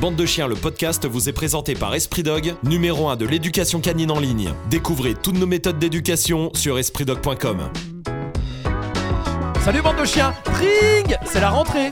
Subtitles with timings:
[0.00, 3.80] Bande de chiens, le podcast vous est présenté par Esprit Dog, numéro 1 de l'éducation
[3.80, 4.52] canine en ligne.
[4.68, 7.70] Découvrez toutes nos méthodes d'éducation sur espritdog.com.
[9.64, 11.90] Salut bande de chiens Ring C'est la rentrée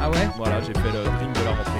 [0.00, 1.72] Ah ouais Voilà, j'ai fait le drink de la rentrée.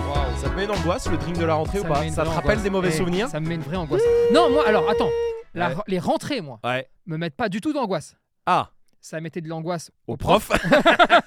[0.43, 2.29] Ça te met une angoisse le drink de la rentrée ou me pas Ça te
[2.29, 2.63] rappelle angoisse.
[2.63, 4.03] des mauvais Eh, souvenirs Ça me met une vraie angoisse.
[4.33, 5.11] Non, moi, alors attends.
[5.55, 5.75] La- Ouais.
[5.87, 6.89] Les rentrées, moi, Ouais.
[7.07, 8.15] me mettent pas du tout d'angoisse.
[8.47, 8.71] Ah,
[9.09, 10.51] Ça mettait de l'angoisse au prof,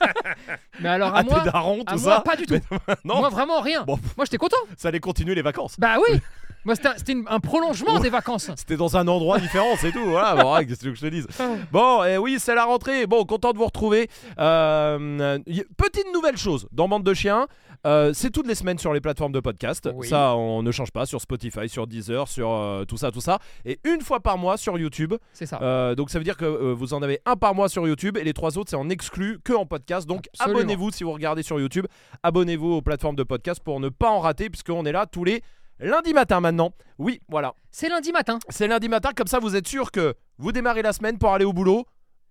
[0.82, 2.60] Mais alors à à moi, tes darons, à tout moi ça pas du tout.
[3.06, 3.84] Non, Moi vraiment rien.
[3.84, 3.98] Bon.
[4.18, 4.58] Moi j'étais content.
[4.76, 5.80] ça allait continuer les vacances.
[5.80, 6.20] Bah oui.
[6.66, 8.52] moi c'était un, prolongement des vacances.
[8.58, 10.04] C'était dans un endroit différent, c'est tout.
[10.04, 11.26] Voilà, bon, ouais, qu'est-ce que je te dise
[11.72, 13.08] Bon, et oui, c'est la rentrée.
[13.08, 14.10] Bon, content de vous retrouver.
[14.40, 15.40] Euh,
[15.78, 17.48] petite nouvelle chose dans Bande de Chiens.
[17.86, 19.90] Euh, c'est toutes les semaines sur les plateformes de podcast.
[19.94, 20.08] Oui.
[20.08, 23.40] Ça, on ne change pas sur Spotify, sur Deezer, sur euh, tout ça, tout ça.
[23.66, 25.14] Et une fois par mois sur YouTube.
[25.34, 25.60] C'est ça.
[25.62, 28.24] Euh, donc ça veut dire que vous en avez un par mois sur YouTube et
[28.24, 30.08] les trois autres c'est en exclu que en podcast.
[30.08, 30.60] Donc Absolument.
[30.60, 31.86] abonnez-vous si vous regardez sur YouTube.
[32.24, 35.42] Abonnez-vous aux plateformes de podcast pour ne pas en rater puisqu'on est là tous les
[35.80, 36.74] lundis matin maintenant.
[36.98, 37.54] Oui, voilà.
[37.72, 38.40] C'est lundi matin.
[38.50, 41.46] C'est lundi matin comme ça vous êtes sûr que vous démarrez la semaine pour aller
[41.46, 41.86] au boulot.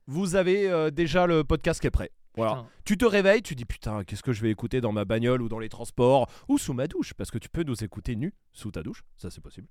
[0.06, 2.11] Vous avez déjà le podcast qui est prêt.
[2.39, 2.53] Voilà.
[2.53, 2.69] Putain.
[2.84, 5.48] Tu te réveilles, tu dis putain, qu'est-ce que je vais écouter dans ma bagnole ou
[5.48, 7.12] dans les transports ou sous ma douche?
[7.14, 9.69] Parce que tu peux nous écouter nu sous ta douche, ça c'est possible.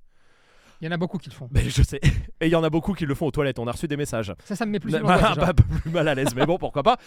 [0.82, 1.48] Il y en a beaucoup qui le font.
[1.52, 2.00] Mais je sais.
[2.42, 3.98] Et il y en a beaucoup qui le font aux toilettes, on a reçu des
[3.98, 4.34] messages.
[4.46, 5.00] Ça, ça me met plus Bah,
[5.36, 6.98] bah, peu plus mal à l'aise, mais bon, pourquoi pas.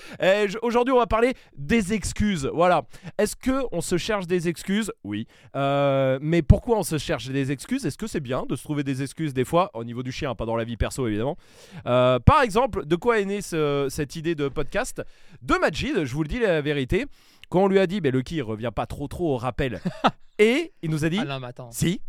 [0.62, 2.50] Aujourd'hui, on va parler des excuses.
[2.52, 2.82] Voilà.
[3.18, 4.92] Est-ce que on se cherche des excuses?
[5.04, 5.26] Oui.
[5.56, 7.86] Euh, mais pourquoi on se cherche des excuses?
[7.86, 10.34] Est-ce que c'est bien de se trouver des excuses des fois au niveau du chien,
[10.34, 11.36] pas dans la vie perso évidemment
[11.86, 15.02] Euh, Par exemple, de quoi est née ce- cette idée de podcast?
[15.42, 17.06] De Majid, je vous le dis la vérité.
[17.48, 19.80] Quand on lui a dit, mais Lucky, il revient pas trop trop au rappel.
[20.38, 21.70] et il nous a dit, Ah non, mais attends.
[21.72, 22.00] si.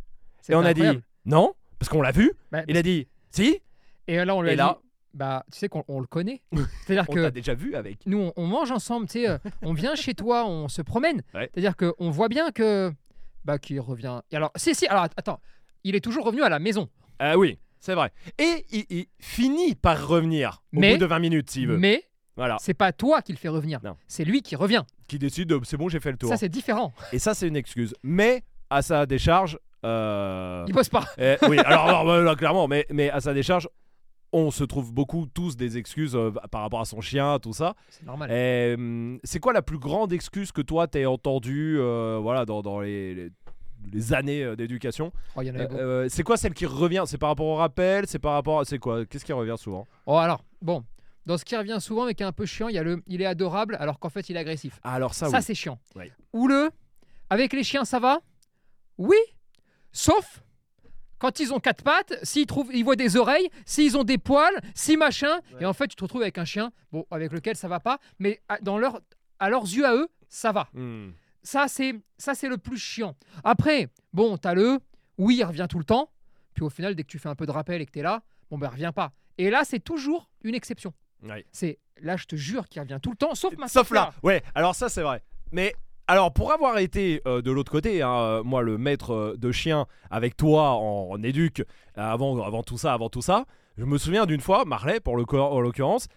[0.49, 0.83] Et on a dit,
[1.25, 2.31] non, parce qu'on l'a vu.
[2.51, 3.59] Bah, Il a dit, si.
[4.07, 6.41] Et là on lui a Et là, dit, bah tu sais qu'on on le connaît.
[6.85, 7.99] C'est-à-dire on que t'a déjà vu avec.
[8.05, 11.21] nous on, on mange ensemble, tu sais, euh, on vient chez toi, on se promène.
[11.33, 11.49] Ouais.
[11.53, 12.91] C'est-à-dire qu'on voit bien que
[13.45, 14.21] bah qu'il revient.
[14.31, 15.39] Et alors si si alors attends,
[15.83, 16.89] il est toujours revenu à la maison.
[17.19, 18.11] Ah oui, c'est vrai.
[18.37, 21.77] Et il, il finit par revenir au Mais- bout de 20 minutes s'il veut.
[21.77, 22.03] Mais
[22.35, 22.57] Voilà.
[22.59, 23.79] c'est pas toi qui le fait revenir.
[23.83, 23.95] Non.
[24.07, 24.83] C'est lui qui revient.
[25.07, 26.29] Qui décide, de, c'est bon, j'ai fait le tour.
[26.29, 26.93] Ça c'est différent.
[27.11, 27.93] Et ça, c'est une excuse.
[28.03, 29.57] Mais à sa décharge.
[29.85, 31.05] Euh, Il bosse pas.
[31.17, 33.67] eh, oui, alors, alors, bah, clairement, mais, mais à sa décharge,
[34.33, 37.73] on se trouve beaucoup tous des excuses euh, par rapport à son chien, tout ça.
[37.89, 38.31] C'est normal.
[38.77, 42.79] Hum, c'est quoi la plus grande excuse que toi t'aies entendue euh, voilà, dans, dans
[42.79, 43.29] les, les-
[43.91, 45.11] les années d'éducation?
[45.35, 45.41] Oh,
[46.07, 47.03] C'est quoi celle qui revient?
[47.07, 48.05] C'est par rapport au rappel?
[48.07, 48.65] C'est par rapport à.
[48.65, 49.05] C'est quoi?
[49.07, 49.87] Qu'est-ce qui revient souvent?
[50.05, 50.83] Oh alors bon,
[51.25, 53.01] dans ce qui revient souvent mais qui est un peu chiant, il y a le
[53.07, 54.79] il est adorable alors qu'en fait il est agressif.
[54.83, 55.43] Ah, alors ça, ça oui.
[55.43, 55.79] c'est chiant.
[55.95, 56.11] Ouais.
[56.31, 56.69] Ou le
[57.31, 58.19] avec les chiens ça va?
[58.99, 59.17] Oui,
[59.91, 60.43] sauf
[61.17, 64.59] quand ils ont quatre pattes, s'ils trouvent, ils voient des oreilles, s'ils ont des poils,
[64.73, 65.61] si machin, Ouais.
[65.61, 67.99] et en fait tu te retrouves avec un chien, bon avec lequel ça va pas,
[68.17, 68.99] mais à, dans leur,
[69.39, 70.67] à leurs yeux à eux, ça va.
[70.73, 71.11] Hmm.
[71.43, 73.15] Ça c'est ça c'est le plus chiant.
[73.43, 74.79] Après, bon t'as le,
[75.19, 76.11] oui il revient tout le temps,
[76.55, 78.23] puis au final dès que tu fais un peu de rappel et que t'es là,
[78.49, 79.11] bon ben revient pas.
[79.37, 80.91] Et là c'est toujours une exception.
[81.21, 81.45] Ouais.
[81.51, 84.41] C'est là je te jure qu'il revient tout le temps, sauf ma Sauf là, ouais,
[84.55, 85.21] alors ça c'est vrai.
[85.51, 85.75] Mais
[86.11, 89.49] alors pour avoir été euh, de l'autre côté, hein, euh, moi le maître euh, de
[89.53, 91.63] chien avec toi en, en éduc,
[91.95, 93.45] avant, avant tout ça, avant tout ça,
[93.77, 96.07] je me souviens d'une fois, Marley pour le en l'occurrence,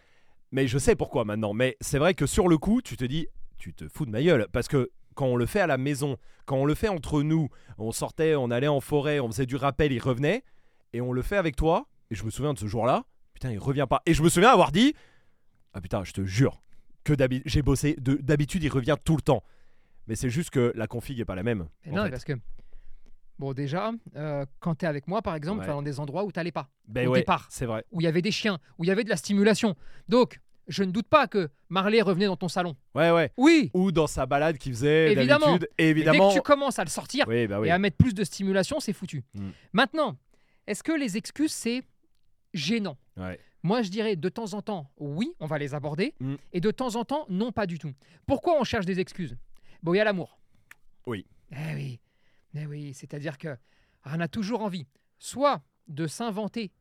[0.50, 3.28] mais je sais pourquoi maintenant, mais c'est vrai que sur le coup, tu te dis,
[3.56, 6.16] tu te fous de ma gueule, parce que quand on le fait à la maison,
[6.44, 9.54] quand on le fait entre nous, on sortait, on allait en forêt, on faisait du
[9.54, 10.43] rappel, il revenait,
[10.93, 13.60] et on le fait avec toi, et je me souviens de ce jour-là, putain, il
[13.60, 14.03] revient pas.
[14.06, 14.93] Et je me souviens avoir dit,
[15.72, 16.62] ah putain, je te jure,
[17.04, 17.12] que
[17.44, 19.44] j'ai bossé, de- d'habitude il revient tout le temps.
[20.06, 21.69] Mais c'est juste que la config est pas la même.
[21.87, 22.10] Mais en non, fait.
[22.10, 22.32] parce que,
[23.38, 25.65] bon, déjà, euh, quand tu es avec moi, par exemple, Ouais.
[25.65, 27.47] tu vas dans des endroits où tu n'allais pas, Ben au ouais, départ.
[27.50, 27.84] c'est vrai.
[27.91, 29.75] où il y avait des chiens, où il y avait de la stimulation.
[30.09, 32.75] Donc, je ne doute pas que Marley revenait dans ton salon.
[32.94, 33.31] Ouais, ouais.
[33.37, 35.47] Oui, Ou dans sa balade qu'il faisait Évidemment.
[35.59, 35.69] d'habitude.
[35.78, 36.28] Et évidemment.
[36.28, 37.69] dès que tu commences à le sortir Oui, bah oui.
[37.69, 39.25] et à mettre plus de stimulation, c'est foutu.
[39.34, 39.50] Mm.
[39.75, 40.16] Maintenant,
[40.66, 41.82] est-ce que les excuses, c'est
[42.54, 42.97] gênant?
[43.16, 43.38] Ouais.
[43.62, 46.34] Moi, je dirais de temps en temps, oui, on va les aborder, Mm.
[46.53, 47.92] et de temps en temps, non, pas du tout.
[48.26, 49.36] Pourquoi on cherche des excuses?
[49.84, 50.39] Bon, il y a l'amour.
[51.06, 51.27] Oui.
[51.53, 52.00] Eh oui,
[52.56, 53.57] eh oui, c'est-à-dire que
[54.07, 54.86] on a toujours envie,
[55.19, 56.72] soit de s'inventer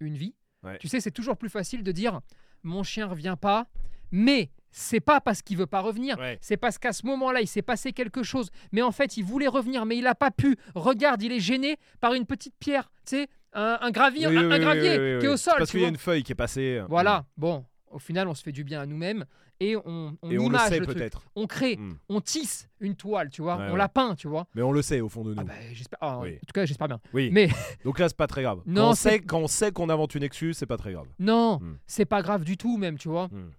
[0.00, 0.34] une vie.
[0.62, 0.78] Ouais.
[0.78, 2.20] Tu sais, c'est toujours plus facile de dire
[2.62, 3.68] mon chien revient pas,
[4.10, 6.38] mais c'est pas parce qu'il veut pas revenir, Ouais.
[6.40, 8.50] c'est parce qu'à ce moment-là, il s'est passé quelque chose.
[8.72, 10.56] Mais en fait, il voulait revenir, mais il n'a pas pu.
[10.74, 14.40] Regarde, il est gêné par une petite pierre, tu sais, un, un gravier, Oui, un,
[14.48, 15.54] oui, un oui, gravier qui est au sol.
[15.58, 16.78] Parce qu'il y a une feuille qui est passée.
[16.78, 19.24] euh, Voilà, bon, au final, on se fait du bien à nous-mêmes
[19.60, 21.22] et on, on Et on image sait le peut-être.
[21.34, 21.98] On crée, Mm.
[22.10, 23.78] on tisse une toile, tu vois, Ouais, on ouais.
[23.78, 24.46] la peint, tu vois.
[24.54, 25.40] Mais on le sait au fond de nous.
[25.40, 25.98] Ah bah, j'espère.
[26.02, 26.34] ah, Oui.
[26.36, 27.00] En tout cas, j'espère bien.
[27.14, 27.30] Oui.
[27.32, 27.48] Mais
[27.84, 28.60] Donc là, c'est pas très grave.
[28.66, 31.06] Non, quand, on sait, quand on sait qu'on invente une excuse, c'est pas très grave.
[31.18, 31.78] non, Mm.
[31.86, 33.28] c'est pas grave du tout, même, tu vois.
[33.28, 33.50] Mm.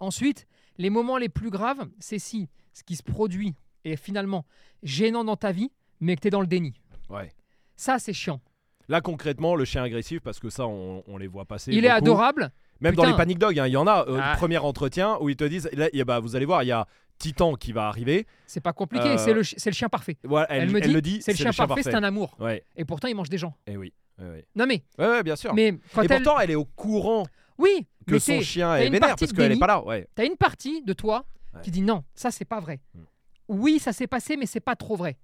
[0.00, 0.46] Ensuite,
[0.78, 3.54] les moments les plus graves, c'est si ce qui se produit
[3.84, 4.44] est finalement
[4.82, 6.72] gênant dans ta vie, mais que tu es dans le déni.
[7.10, 7.32] Ouais.
[7.76, 8.40] Ça, c'est chiant.
[8.88, 11.72] Là concrètement, le chien agressif, parce que ça, on, on les voit passer.
[11.72, 12.50] Il est adorable.
[12.80, 14.06] Même dans les panic dogs, hein, il y en a.
[14.08, 14.36] euh, Ah.
[14.36, 16.86] Premier entretien où ils te disent, là, bah, vous allez voir, il y a
[17.18, 18.26] Titan qui va arriver.
[18.46, 19.06] C'est pas compliqué.
[19.06, 19.42] Euh, C'est le,
[19.72, 20.16] chien parfait.
[20.24, 22.36] Voilà, Elle, elle, me elle dit, le dit, c'est le chien parfait, c'est un amour.
[22.40, 22.64] Ouais.
[22.76, 23.56] Et pourtant, il mange des gens.
[23.66, 23.92] Et oui.
[24.18, 24.46] ouais, ouais.
[24.56, 25.54] Non mais, Ouais, ouais, bien sûr.
[25.54, 27.24] mais quand Et elle, pourtant, elle est au courant
[27.58, 29.84] oui, que mais son chien est vénère parce qu'elle est pas là.
[29.84, 30.08] Ouais.
[30.14, 31.24] T'as une partie de toi
[31.62, 32.80] qui dit non, ça c'est pas vrai.
[32.94, 33.00] Mm.
[33.48, 35.16] Oui, ça s'est passé, mais c'est pas trop vrai.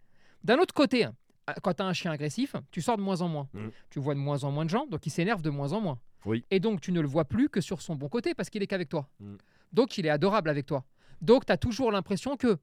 [0.45, 1.15] D'un autre côté, hein,
[1.63, 3.49] quand t'as un chien agressif, tu sors de moins en moins.
[3.53, 3.69] Mm.
[3.91, 5.99] Tu vois de moins en moins de gens, donc il s'énerve de moins en moins.
[6.25, 6.45] Oui.
[6.51, 8.67] Et donc tu ne le vois plus que sur son bon côté parce qu'il est
[8.67, 9.09] qu'avec toi.
[9.21, 9.37] Mm.
[9.73, 10.85] Donc il est adorable avec toi.
[11.21, 12.59] Donc tu as toujours l'impression que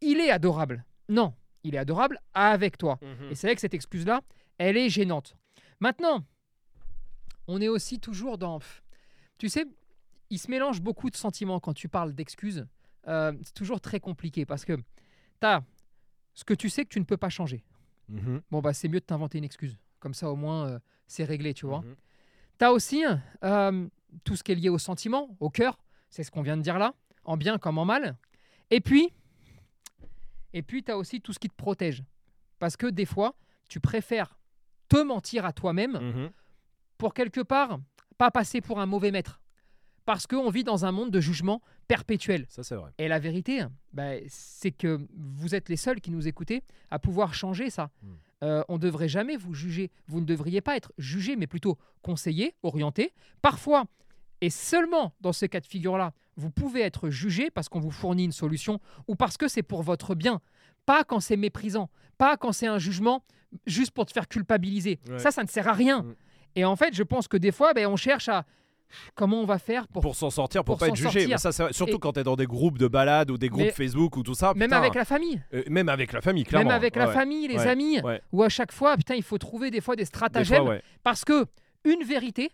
[0.00, 0.84] il est adorable.
[1.08, 1.34] Non,
[1.64, 2.98] il est adorable avec toi.
[3.02, 3.30] Mhm.
[3.30, 4.22] Et c'est vrai que cette excuse-là,
[4.58, 5.36] elle est gênante.
[5.80, 6.24] Maintenant,
[7.46, 8.60] on est aussi toujours dans...
[9.38, 9.64] Tu sais,
[10.30, 12.66] il se mélange beaucoup de sentiments quand tu parles d'excuses.
[13.06, 15.62] Euh, c'est toujours très compliqué parce que tu as
[16.34, 17.64] ce que tu sais que tu ne peux pas changer.
[18.08, 18.42] Mhm.
[18.50, 19.78] Bon, bah c'est mieux de t'inventer une excuse.
[19.98, 21.80] Comme ça, au moins, euh, c'est réglé, tu vois.
[21.80, 21.96] Mhm.
[22.58, 23.04] Tu as aussi
[23.44, 23.88] euh,
[24.24, 25.78] tout ce qui est lié au sentiment, au cœur.
[26.10, 26.94] C'est ce qu'on vient de dire là,
[27.24, 28.16] en bien comme en mal.
[28.70, 29.12] Et puis,
[30.52, 32.02] et puis tu as aussi tout ce qui te protège.
[32.58, 33.34] Parce que des fois,
[33.68, 34.38] tu préfères
[34.88, 36.30] te mentir à toi-même Mhm.
[36.96, 37.78] pour quelque part
[38.16, 39.40] pas passer pour un mauvais maître.
[40.04, 42.46] Parce qu'on vit dans un monde de jugement perpétuel.
[42.48, 42.90] Ça, c'est vrai.
[42.98, 47.34] Et la vérité, bah, c'est que vous êtes les seuls qui nous écoutez à pouvoir
[47.34, 47.90] changer ça.
[48.02, 48.14] Mm.
[48.44, 49.90] Euh, on ne devrait jamais vous juger.
[50.06, 53.12] Vous ne devriez pas être jugé, mais plutôt conseillé, orienté.
[53.42, 53.84] Parfois,
[54.40, 58.24] et seulement dans ce cas de figure-là, vous pouvez être jugé parce qu'on vous fournit
[58.24, 60.40] une solution ou parce que c'est pour votre bien.
[60.86, 63.24] Pas quand c'est méprisant, pas quand c'est un jugement
[63.66, 65.00] juste pour te faire culpabiliser.
[65.08, 65.18] Ouais.
[65.18, 66.02] Ça, ça ne sert à rien.
[66.02, 66.14] Mm.
[66.54, 68.44] Et en fait, je pense que des fois, ben, on cherche à
[69.14, 71.26] comment on va faire pour Pour s'en sortir, pour, pour pas être jugé.
[71.26, 71.52] Mais ça.
[71.72, 74.22] Surtout Et- quand t'es dans des groupes de balades ou des groupes Mais- Facebook ou
[74.22, 74.54] tout ça.
[74.54, 75.42] même avec la famille.
[75.54, 76.68] euh, même avec la famille, clairement.
[76.68, 77.66] Même avec la famille, les Ouais.
[77.68, 78.20] amis, ouais.
[78.32, 81.24] où à chaque fois, putain, il faut trouver des fois des Des stratagèmes fois, parce
[81.24, 81.46] que
[81.84, 82.50] une vérité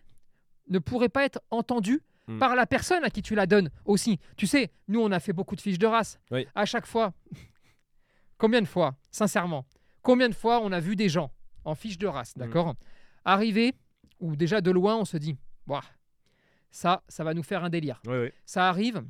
[0.69, 2.39] ne pourrait pas être entendue Hmm.
[2.39, 4.19] par la personne à qui tu la donnes aussi.
[4.39, 6.19] Tu sais, nous, on a fait beaucoup de fiches de race.
[6.31, 6.47] Oui.
[6.55, 7.13] À chaque fois,
[8.39, 9.67] combien de fois, sincèrement,
[10.03, 11.31] combien de fois on a vu des gens
[11.65, 12.41] en fiche de race, Hmm.
[12.41, 12.75] d'accord,
[13.27, 13.75] arriver
[14.21, 15.37] ou déjà de loin, on se dit,
[15.67, 15.83] Ouah,
[16.75, 18.01] ça, ça va nous faire un délire.
[18.07, 18.33] Ouais, ouais.
[18.45, 19.03] Ça arrive.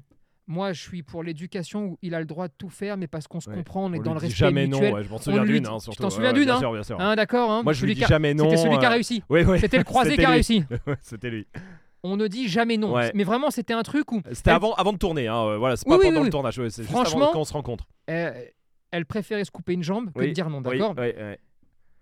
[0.47, 3.27] Moi, je suis pour l'éducation où il a le droit de tout faire, mais parce
[3.27, 4.93] qu'on se comprend, on est On dans le respect jamais mutuel.
[4.93, 5.03] non.
[5.03, 5.67] je m'en souviens d'une.
[5.67, 7.01] hein, tu t'en souviens d'une, Bien hein sûr, bien sûr.
[7.01, 8.45] Hein, d'accord hein Moi, je lui dis jamais non.
[8.51, 9.23] C'était celui qui a euh, réussi.
[9.61, 10.63] C'était le croisé qui a réussi.
[11.01, 11.47] C'était lui.
[12.03, 12.93] On ne dit jamais non.
[12.93, 13.11] Ouais.
[13.15, 15.27] Mais vraiment, c'était un truc où C'était Elle- avant, avant de tourner.
[15.29, 15.43] Hein.
[15.47, 16.57] euh, Voilà, c'est Oui, pas oui, pendant oui, le tournage.
[16.69, 17.87] C'est juste Franchement, avant quand on se rencontre.
[18.11, 18.45] euh,
[18.91, 20.95] elle préférait se couper une jambe que de dire non, d'accord.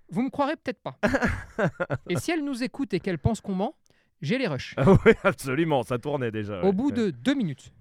[0.09, 0.97] Vous me croirez peut-être pas.
[2.11, 3.75] Et si elle nous écoute et qu'elle pense qu'on ment,
[4.23, 4.75] j'ai les rushs.
[4.79, 5.83] Ah oui, absolument.
[5.83, 6.63] Ça tournait déjà.
[6.63, 7.73] Au ouais, bout de deux minutes.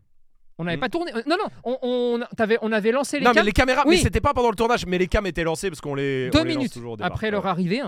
[0.57, 0.79] On n'avait Mm.
[0.81, 1.11] pas tourné.
[1.15, 3.95] euh, Non, non, on, on, t'avais- on avait lancé les non, mais les caméras, Oui.
[3.95, 6.37] mais c'était pas pendant le tournage, mais les cams étaient lancés parce qu'on les, on
[6.37, 7.11] deux les lance minutes toujours au départ.
[7.11, 7.81] après leur arrivée.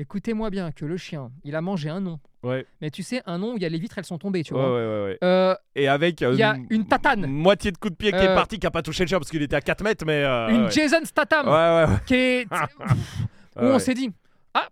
[0.00, 2.20] Écoutez-moi bien que le chien, il a mangé un nom.
[2.44, 4.44] Ouais, Mais tu sais, un nom où il y a les vitres, elles sont tombées,
[4.44, 4.72] tu vois.
[4.72, 5.18] ouais.
[5.24, 6.22] Euh, Et avec.
[6.22, 7.26] euh, Il y a une tatane.
[7.26, 9.18] Moitié de coup de pied qui est Euh, parti, qui a pas touché le chien
[9.18, 10.22] parce qu'il était à 4 mètres, mais.
[10.50, 10.70] une.
[10.70, 12.00] Jason Statham Ouais, ouais, ouais.
[12.06, 12.46] qui est.
[13.56, 14.12] où on s'est dit
[14.54, 14.68] ah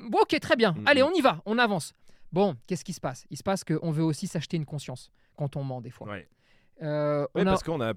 [0.00, 1.92] bon, ok très bien Mm, allez on y va on avance
[2.32, 3.24] bon qu'est-ce qui se passe?
[3.30, 6.28] Il se passe qu'on veut aussi s'acheter une conscience quand on ment des fois Ouais.
[6.82, 7.92] Euh, Ouais, on, a, parce qu'on a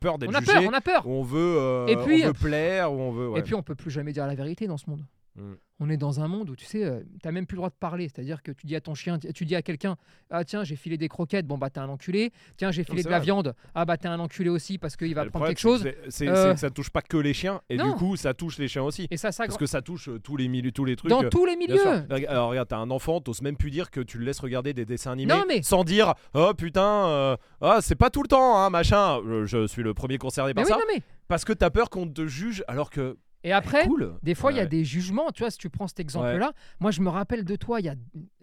[0.00, 0.52] peur d'être on a jugé.
[0.52, 3.28] peur on a peur on veut, euh, Et puis- on veut plaire, où on veut.
[3.30, 3.40] ouais.
[3.40, 5.54] et puis on peut plus jamais dire la vérité dans ce monde Mm.
[5.80, 7.74] on est dans un monde où tu sais euh, t'as même plus le droit de
[7.74, 9.96] parler c'est à dire que tu dis à ton chien tu dis à quelqu'un
[10.28, 13.08] ah tiens j'ai filé des croquettes bon bah t'es un enculé tiens j'ai filé de
[13.08, 15.62] la viande ah bah t'es un enculé aussi parce qu'il va Le prendre problème, quelque
[15.62, 17.86] chose c'est Euh, c'est que ça touche pas que les chiens, et Non.
[17.86, 19.06] du coup, ça touche les chiens aussi.
[19.10, 21.08] et ça ça Parce que ça touche euh, tous les milieux, tous les trucs.
[21.10, 21.80] dans euh, tous les milieux
[22.28, 24.84] Alors regarde, t'as un enfant, t'oses même plus dire que tu le laisses regarder des
[24.84, 28.68] dessins animés Non, mais- sans dire oh putain, ah, c'est pas tout le temps, hein,
[28.68, 29.20] machin.
[29.26, 30.76] Je, je suis le premier concerné mais par oui ça.
[30.76, 34.14] non mais Parce que t'as peur qu'on te juge alors que et après cool.
[34.22, 34.68] Des fois, il y a Ouais.
[34.68, 35.30] des jugements.
[35.32, 37.88] Tu vois, si tu prends cet exemple-là, moi, je me rappelle de toi il y
[37.88, 37.94] a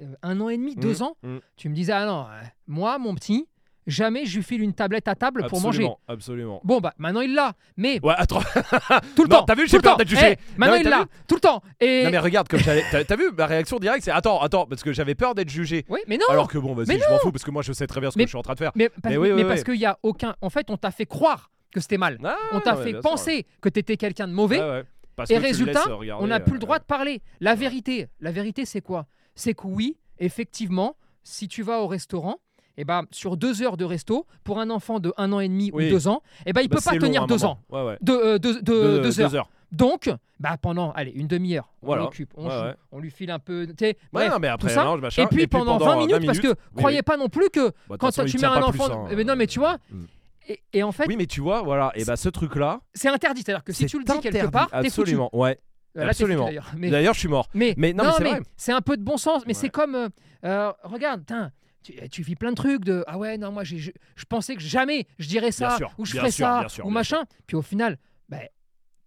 [0.02, 1.18] euh, un an et demi, deux Mm, ans.
[1.24, 1.38] mm.
[1.56, 3.48] Tu me disais, ah non, euh, moi, mon petit,
[3.88, 5.84] jamais je lui file une tablette à table pour manger.
[5.86, 6.62] Absolument, absolument.
[6.64, 7.54] Bon, bah, maintenant, il l'a.
[7.78, 8.42] Mais Ouais, attends.
[9.16, 9.46] tout le Non, temps.
[9.46, 9.98] t'as vu, tout j'ai le peur temps.
[9.98, 10.34] d'être jugé.
[10.38, 11.06] Eh, maintenant, il l'a.
[11.28, 11.62] Tout le temps.
[11.80, 12.04] Et...
[12.04, 12.84] Non mais regarde comme j'allais.
[12.92, 15.86] T'as t'as vu ma réaction directe, c'est attends, attends, parce que j'avais peur d'être jugé.
[15.90, 16.26] Oui, mais non.
[16.30, 18.18] Alors que bon, vas-y, je m'en fous parce que moi je sais très bien ce
[18.18, 18.72] Mais- que je suis en train de faire.
[18.76, 19.48] Mais, parce, Mais oui, oui, mais oui.
[19.50, 20.36] parce qu'il y a aucun.
[20.42, 22.18] En fait, on t'a fait croire que c'était mal.
[22.24, 24.60] Ah, on t'a fait sûr, penser que t'étais quelqu'un de mauvais.
[24.60, 24.84] Ouais.
[25.16, 27.22] Parce Et résultat, regarder, on n'a plus le euh, droit de parler.
[27.42, 29.06] La vérité, la vérité, c'est quoi?
[29.36, 32.38] C'est que oui, effectivement, si tu vas au restaurant,
[32.78, 35.72] eh ben, sur deux heures de resto, pour un enfant de un an et demi
[35.74, 35.88] Oui.
[35.88, 37.52] ou deux ans, eh ben, il bah, peut pas long, tenir deux moment.
[37.52, 37.60] ans.
[37.70, 37.98] Ouais, ouais.
[38.02, 39.30] De, euh, de- de- Deux- deux heures.
[39.30, 39.50] Deux heures.
[39.74, 40.10] Donc,
[40.40, 42.04] bah, pendant allez, une demi-heure, on Voilà.
[42.04, 42.76] l'occupe, on Ouais, joue, ouais.
[42.94, 43.68] on lui file un peu.
[43.68, 44.96] tu sais, Ouais, bref, non, mais après, tout ça.
[44.96, 45.24] machin.
[45.24, 47.04] et puis pendant 20 minutes, parce que oui, croyez oui.
[47.04, 49.06] pas non plus que Bah, quand façon, tu mets un pas plus, enfant.
[49.08, 49.14] hein.
[49.16, 50.06] Ben non, mais tu vois, Mm.
[50.50, 53.44] Et, et en fait, Oui, mais tu vois, voilà, et bah ce truc-là, c'est interdit.
[53.46, 55.02] C'est-à-dire que si tu le dis quelque part, t'es foutu.
[55.02, 55.60] absolument, ouais.
[55.98, 56.46] Euh, là, t'es foutu, absolument.
[56.46, 56.72] d'ailleurs.
[56.76, 57.48] Mais, D'ailleurs, je suis mort.
[57.54, 58.42] mais, Mais non, mais c'est vrai.
[58.58, 59.44] c'est un peu de bon sens.
[59.46, 59.54] Mais Ouais.
[59.54, 60.10] c'est comme, euh,
[60.46, 61.52] euh, regarde, tain,
[61.84, 64.56] tu, tu vis plein de trucs de ah ouais non moi j'ai- je, je pensais
[64.56, 67.24] que jamais je dirais ça sûr, ou je ferais sûr, ça sûr, ou machin.
[67.48, 68.42] Puis au final, ben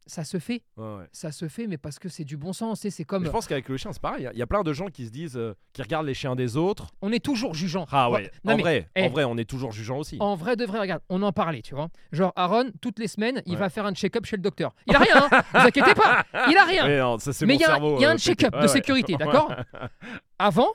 [0.06, 1.04] ça se fait, Ouais, ouais.
[1.12, 2.80] ça se fait, mais parce que c'est du bon sens.
[2.80, 4.28] C'est Mais comme Je pense qu'avec le chien, c'est pareil.
[4.32, 6.56] Il y a plein de gens qui se disent, euh, qui regardent les chiens des
[6.56, 6.88] autres.
[7.02, 7.87] on est toujours jugeant.
[7.92, 10.16] Ah ouais, Non, en mais, vrai, eh, en vrai, on est toujours jugeant aussi.
[10.21, 11.88] En vrai de vrai, regarde, on en parlait, tu vois.
[12.12, 13.59] Genre Aaron, toutes les semaines, il Ouais.
[13.59, 14.75] va faire un check-up chez le docteur.
[14.87, 16.87] Il a rien, hein, vous inquiétez pas, il a rien.
[16.87, 18.00] Mais non, ça il y a, cerveau.
[18.00, 19.52] y a euh, un check-up de sécurité, d'accord
[20.38, 20.68] Avant,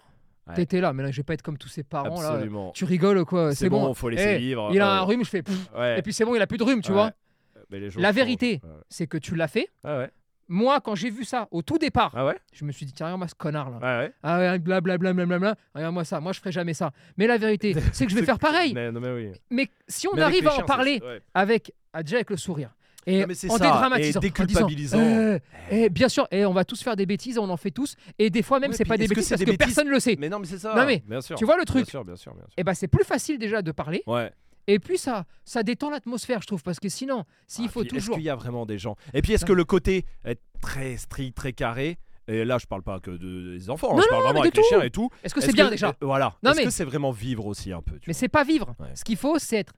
[0.47, 0.53] Ouais.
[0.55, 2.29] t'étais là, mais là je vais pas être comme tous ses parents là.
[2.29, 2.71] Absolument.
[2.71, 3.53] Tu rigoles quoi?
[3.53, 3.93] C'est bon, bon.
[3.93, 4.69] faut laisser Eh, vivre.
[4.71, 5.43] Il a un rhume, je fais.
[5.43, 5.99] pff, Ouais.
[5.99, 6.95] Et puis c'est bon, il a plus de rhume, tu Ouais.
[6.95, 7.11] vois.
[7.69, 8.61] Mais les jours La vérité.
[8.89, 9.69] C'est que tu l'as fait.
[9.83, 10.09] Ah ouais.
[10.49, 12.37] Moi, quand j'ai vu ça au tout départ, Ah ouais.
[12.53, 13.79] je me suis dit tiens regarde-moi ce connard là.
[13.81, 14.13] Ah ouais.
[14.23, 15.55] Ah ouais, blablabla, blablabla.
[15.75, 16.21] Regarde-moi ça.
[16.21, 16.91] Moi, je ferai jamais ça.
[17.17, 18.73] Mais la vérité, c'est que je vais faire pareil.
[18.73, 19.31] Mais, non, mais oui.
[19.49, 21.21] Mais si on Mais arrive à en parler ouais.
[21.33, 22.69] avec, ah, déjà avec le sourire.
[23.09, 24.99] Et Non, en ça, dédramatisant, et en disant, déculpabilisant.
[24.99, 25.39] euh,
[25.71, 27.95] eh, bien sûr, et on va tous faire des bêtises, on en fait tous.
[28.19, 29.99] Et des fois même, Ouais, c'est pas des bêtises parce des que bêtises personne le
[30.01, 30.17] sait.
[30.19, 30.75] Mais non, mais c'est ça.
[30.75, 31.37] Non, mais bien sûr.
[31.37, 32.53] tu vois le truc Bien sûr, bien sûr, bien sûr.
[32.57, 34.03] Et bah c'est plus facile déjà de parler.
[34.07, 34.29] Ouais.
[34.67, 37.87] Et puis ça, ça détend l'atmosphère, je trouve, parce que sinon, s'il Ah, faut puis
[37.89, 38.15] Est-ce toujours.
[38.15, 38.95] qu'il y a vraiment des gens?
[39.13, 41.97] Et puis est-ce que le côté être très strict, très carré?
[42.27, 44.57] Et là, je parle pas que de- des enfants, hein, je parle non, vraiment avec
[44.57, 45.09] les chiens et tout.
[45.23, 45.89] Est-ce que Est-ce c'est bien déjà?
[45.89, 46.35] euh, Voilà.
[46.43, 48.19] Non, Est-ce mais- que c'est vraiment vivre aussi un peu tu Mais vois?
[48.19, 48.75] c'est pas vivre.
[48.79, 48.93] Ouais.
[48.95, 49.73] Ce qu'il faut, c'est être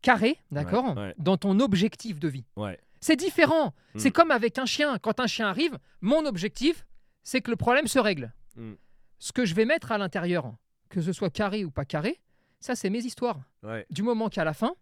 [0.00, 1.12] carré, d'accord, ouais.
[1.18, 2.44] dans ton objectif de vie.
[2.56, 2.78] Ouais.
[3.00, 3.74] C'est différent.
[3.94, 3.98] Mm.
[3.98, 4.96] C'est comme avec un chien.
[4.98, 6.86] Quand un chien arrive, mon objectif,
[7.24, 8.32] c'est que le problème se règle.
[8.54, 8.74] Mm.
[9.18, 10.52] Ce que je vais mettre à l'intérieur,
[10.90, 12.20] que ce soit carré ou pas carré,
[12.60, 13.40] ça, c'est mes histoires.
[13.62, 13.86] Ouais.
[13.90, 14.74] Du moment qu'à la fin,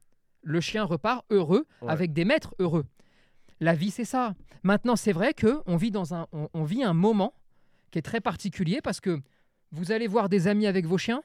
[0.43, 1.91] le chien repart heureux, Ouais.
[1.93, 2.87] avec des maîtres heureux.
[3.61, 4.35] La vie, c'est ça.
[4.63, 7.35] Maintenant, c'est vrai que on vit dans un, on, on vit un moment
[7.91, 9.21] qui est très particulier parce que
[9.73, 11.23] vous allez voir des amis avec vos chiens.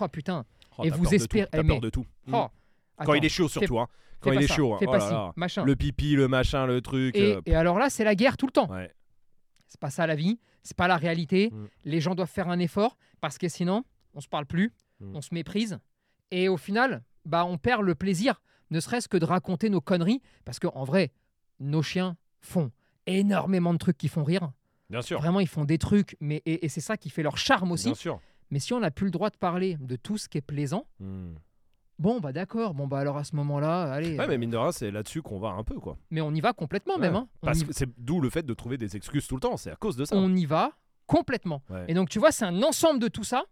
[0.00, 0.44] Oh putain.
[0.78, 2.06] Oh, Et vous espérez- T'as eh, peur de tout.
[2.32, 2.46] Oh,
[2.98, 3.04] Mm.
[3.04, 3.80] Quand il est chaud surtout.
[3.80, 3.88] hein.
[4.20, 4.74] Quand il est ça, chaud.
[4.74, 4.78] hein.
[4.80, 5.32] Oh pas là là.
[5.34, 5.64] machin.
[5.64, 7.16] Le pipi, le machin, le truc.
[7.16, 8.70] Et, euh, et alors là, c'est la guerre tout le temps.
[8.70, 8.92] Ouais.
[9.66, 11.50] C'est pas ça la vie, c'est pas la réalité.
[11.50, 11.66] Mm.
[11.86, 15.16] Les gens doivent faire un effort parce que sinon, on se parle plus, Mm.
[15.16, 15.78] on se méprise
[16.32, 20.20] et au final, bah on perd le plaisir, ne serait-ce que de raconter nos conneries
[20.44, 21.12] parce que en vrai,
[21.60, 22.72] nos chiens font
[23.06, 24.50] énormément de trucs qui font rire.
[24.90, 25.20] Bien sûr.
[25.20, 27.86] Vraiment, ils font des trucs, mais et, et c'est ça qui fait leur charme aussi.
[27.86, 28.20] Bien sûr.
[28.50, 30.86] Mais si on n'a plus le droit de parler de tout ce qui est plaisant,
[31.00, 31.34] Mm.
[31.98, 34.56] bon bah d'accord, bon bah alors à ce moment-là, allez, Ouais, euh, mais mine de
[34.56, 35.96] rien, c'est là-dessus qu'on va un peu, quoi.
[36.10, 37.14] mais on y va complètement même.
[37.16, 37.28] Hein.
[37.40, 39.56] Parce y- que c'est d'où le fait de trouver des excuses tout le temps.
[39.56, 40.16] C'est à cause de ça.
[40.16, 40.72] on y va
[41.06, 41.62] complètement.
[41.70, 41.84] Ouais.
[41.88, 43.44] Et donc, tu vois, c'est un ensemble de tout ça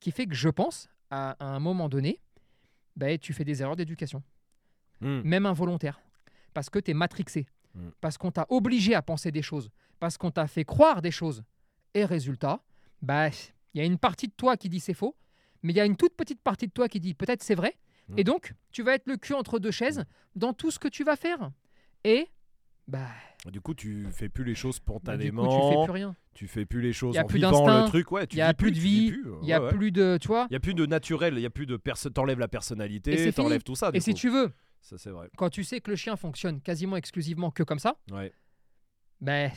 [0.00, 2.20] qui fait que je pense, à, un moment donné,
[2.96, 4.22] ben, tu fais des erreurs d'éducation,
[5.00, 5.20] Mm.
[5.24, 6.00] même involontaires,
[6.54, 7.88] parce que tu es matrixé, Mm.
[8.00, 9.70] parce qu'on t'a obligé à penser des choses,
[10.00, 11.42] parce qu'on t'a fait croire des choses.
[11.94, 12.62] Et résultat,
[13.02, 15.14] bah, il y a une partie de toi qui dit c'est faux,
[15.62, 17.76] mais il y a une toute petite partie de toi qui dit peut-être c'est vrai.
[18.08, 18.18] Mm.
[18.18, 21.04] Et donc, tu vas être le cul entre deux chaises dans tout ce que tu
[21.04, 21.50] vas faire.
[22.04, 22.28] Et
[22.88, 23.08] bah,
[23.50, 25.46] Du coup, tu fais plus les choses bah, du spontanément.
[25.48, 26.16] coup, tu fais plus rien.
[26.34, 28.12] Tu fais plus les choses en plus vivant le truc.
[28.12, 29.24] Ouais, tu y a vis plus de vie, plus.
[29.42, 30.46] il y a Ouais, plus de, tu vois.
[30.50, 32.12] Il y a plus de naturel, il y a plus de personne.
[32.12, 33.90] T'enlèves la personnalité, t'enlèves tout ça.
[33.90, 34.18] du Et si coup.
[34.18, 34.52] tu veux,
[34.82, 35.30] Ça, c'est vrai.
[35.36, 38.32] quand tu sais que le chien fonctionne quasiment exclusivement que comme ça, Ouais.
[39.20, 39.50] ben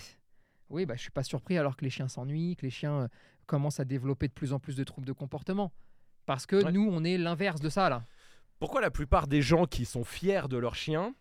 [0.69, 3.07] oui, bah, je suis pas surpris alors que les chiens s'ennuient, que les chiens euh,
[3.45, 5.73] commencent à développer de plus en plus de troubles de comportement.
[6.25, 6.71] Parce que Ouais.
[6.71, 8.05] nous, on est l'inverse de ça là.
[8.59, 11.13] Pourquoi la plupart des gens qui sont fiers de leurs chiens,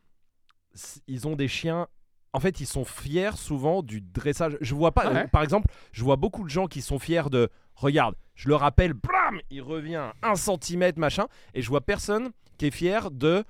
[1.06, 1.88] ils ont des chiens.
[2.32, 4.56] En fait, ils sont fiers souvent du dressage.
[4.60, 5.10] Je vois pas.
[5.10, 5.20] Ouais.
[5.24, 7.48] euh, par exemple, je vois beaucoup de gens qui sont fiers de.
[7.74, 11.26] Regarde, je le rappelle, blam, il revient un centimètre, machin.
[11.54, 13.44] Et je vois personne qui est fier de.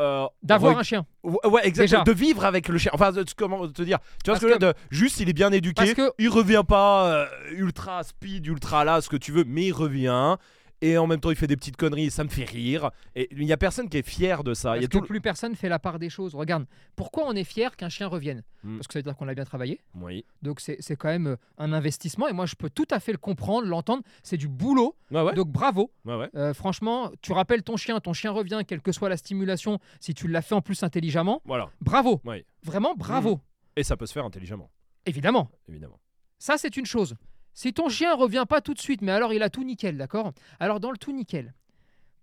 [0.00, 1.06] euh, D'avoir re- un chien.
[1.22, 2.02] Ouais, exactement.
[2.02, 2.90] De vivre avec le chien.
[2.94, 4.78] Enfin, de- comment te dire Tu vois Parce ce que je veux que- dire de,
[4.96, 5.74] Juste, il est bien éduqué.
[5.82, 9.66] Parce que Il revient pas euh, ultra speed, ultra là, ce que tu veux, mais
[9.66, 10.36] il revient.
[10.80, 12.90] Et en même temps, il fait des petites conneries, ça me fait rire.
[13.16, 14.76] Et il y a personne qui est fier de ça.
[14.76, 16.34] Il y Parce a que tout plus personne fait la part des choses.
[16.36, 18.76] Regarde, pourquoi on est fier qu'un chien revienne Mm.
[18.78, 19.80] Parce que ça veut dire qu'on a bien travaillé.
[19.94, 20.24] Oui.
[20.42, 22.26] Donc c'est quand même euh, un investissement.
[22.26, 24.02] Et moi, je peux tout à fait le comprendre, l'entendre.
[24.24, 24.96] C'est du boulot.
[25.12, 25.34] Ouais, ouais.
[25.34, 25.92] Donc bravo.
[26.04, 26.28] ouais, ouais.
[26.34, 30.12] Euh, franchement, tu rappelles ton chien, ton chien revient, quelle que soit la stimulation, si
[30.12, 31.70] tu l'as fait en plus intelligemment, Voilà.
[31.80, 32.20] bravo.
[32.24, 32.44] Oui.
[32.64, 33.40] Vraiment bravo.
[33.76, 34.70] Et ça peut se faire intelligemment,
[35.06, 35.48] Évidemment.
[35.68, 36.00] évidemment.
[36.38, 37.14] Ça, c'est une chose.
[37.58, 40.30] Si ton chien revient pas tout de suite, mais alors il a tout nickel, d'accord?
[40.60, 41.54] Alors dans le tout nickel,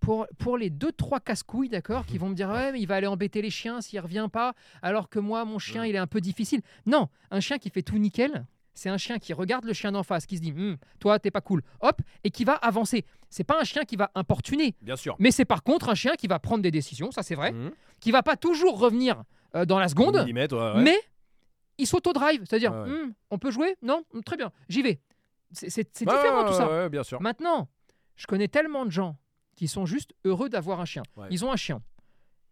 [0.00, 2.94] pour, pour les deux trois casse-couilles, d'accord, qui vont me dire ouais, mais il va
[2.94, 6.06] aller embêter les chiens s'il revient pas, alors que moi mon chien il est un
[6.06, 6.62] peu difficile.
[6.86, 10.02] Non, un chien qui fait tout nickel, c'est un chien qui regarde le chien d'en
[10.02, 13.04] face, qui se dit Hum, toi t'es pas cool, hop, et qui va avancer.
[13.28, 15.16] C'est pas un chien qui va importuner, Bien sûr.
[15.18, 17.72] mais c'est par contre un chien qui va prendre des décisions, ça c'est vrai, Mhm.
[18.00, 19.22] qui va pas toujours revenir
[19.54, 20.82] euh, dans la seconde, Millimètre, ouais, ouais.
[20.82, 20.96] mais
[21.76, 22.88] il s'auto-drive, c'est-à-dire, Ouais.
[22.90, 23.76] Hum, on peut jouer?
[23.82, 24.98] Non Très bien, j'y vais.
[25.52, 26.68] C'est différent tout ça.
[26.68, 27.20] ouais, bien sûr.
[27.20, 27.68] Maintenant,
[28.16, 29.16] je connais tellement de gens
[29.54, 31.02] qui sont juste heureux d'avoir un chien.
[31.16, 31.28] Ouais.
[31.30, 31.80] Ils ont un chien.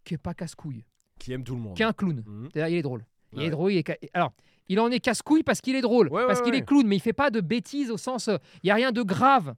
[0.04, 0.84] qui est pas casse-couille,
[1.18, 1.74] Qui aime tout le monde.
[1.76, 2.22] qui est un clown.
[2.26, 2.48] Mhm.
[2.54, 3.06] Il est drôle.
[3.32, 3.46] Il Ouais.
[3.46, 3.72] est drôle.
[3.72, 4.34] il est ca- Alors,
[4.68, 7.00] il en est casse-couille parce qu'il est drôle, Ouais, parce qu'il est clown, mais il
[7.00, 8.28] fait pas de bêtises au sens.
[8.28, 9.54] euh, Il y a rien de grave.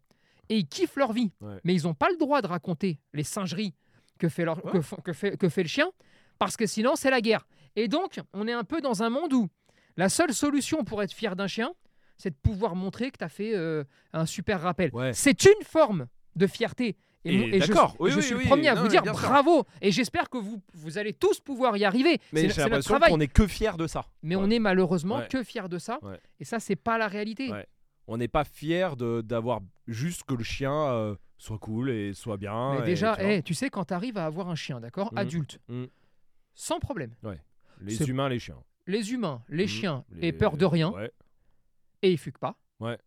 [0.48, 1.32] Et ils kiffent leur vie.
[1.64, 3.74] Mais ils n'ont pas le droit de raconter les singeries
[4.20, 4.70] que fait, leur, Ouais.
[4.70, 5.90] que, font- que fait, que fait le chien,
[6.38, 7.44] parce que sinon, c'est la guerre.
[7.74, 9.48] Et donc, on est un peu dans un monde où
[9.96, 11.72] la seule solution pour être fier d'un chien,
[12.16, 14.90] c'est de pouvoir montrer que tu as fait euh, un super rappel.
[14.92, 15.12] Ouais.
[15.12, 16.96] C'est une forme de fierté.
[17.28, 19.64] Et je, d'accord, oui, je oui, suis oui, le premier à non, vous dire bravo.
[19.82, 22.20] Et j'espère que vous, vous allez tous pouvoir y arriver.
[22.32, 24.04] Mais j'ai l'impression qu'on est que fier de ça.
[24.22, 24.42] Mais Ouais.
[24.46, 25.28] on est malheureusement Ouais.
[25.28, 25.98] que fier de ça.
[26.38, 27.50] Et ça, c'est pas la réalité.
[28.06, 29.58] On n'est pas fier de- d'avoir
[29.88, 32.74] juste que le chien euh, soit cool et soit bien.
[32.74, 35.10] Mais et, déjà, tu eh, tu sais, quand tu arrives à avoir un chien, d'accord,
[35.12, 35.18] Mhm.
[35.18, 35.88] adulte, Mhm.
[36.54, 37.10] sans problème,
[37.80, 38.62] les humains, les chiens.
[38.86, 39.68] les humains, les Mhm.
[39.68, 40.94] chiens Les- aient peur de rien.
[42.06, 42.98] Et ils fuguent pas, Ouais.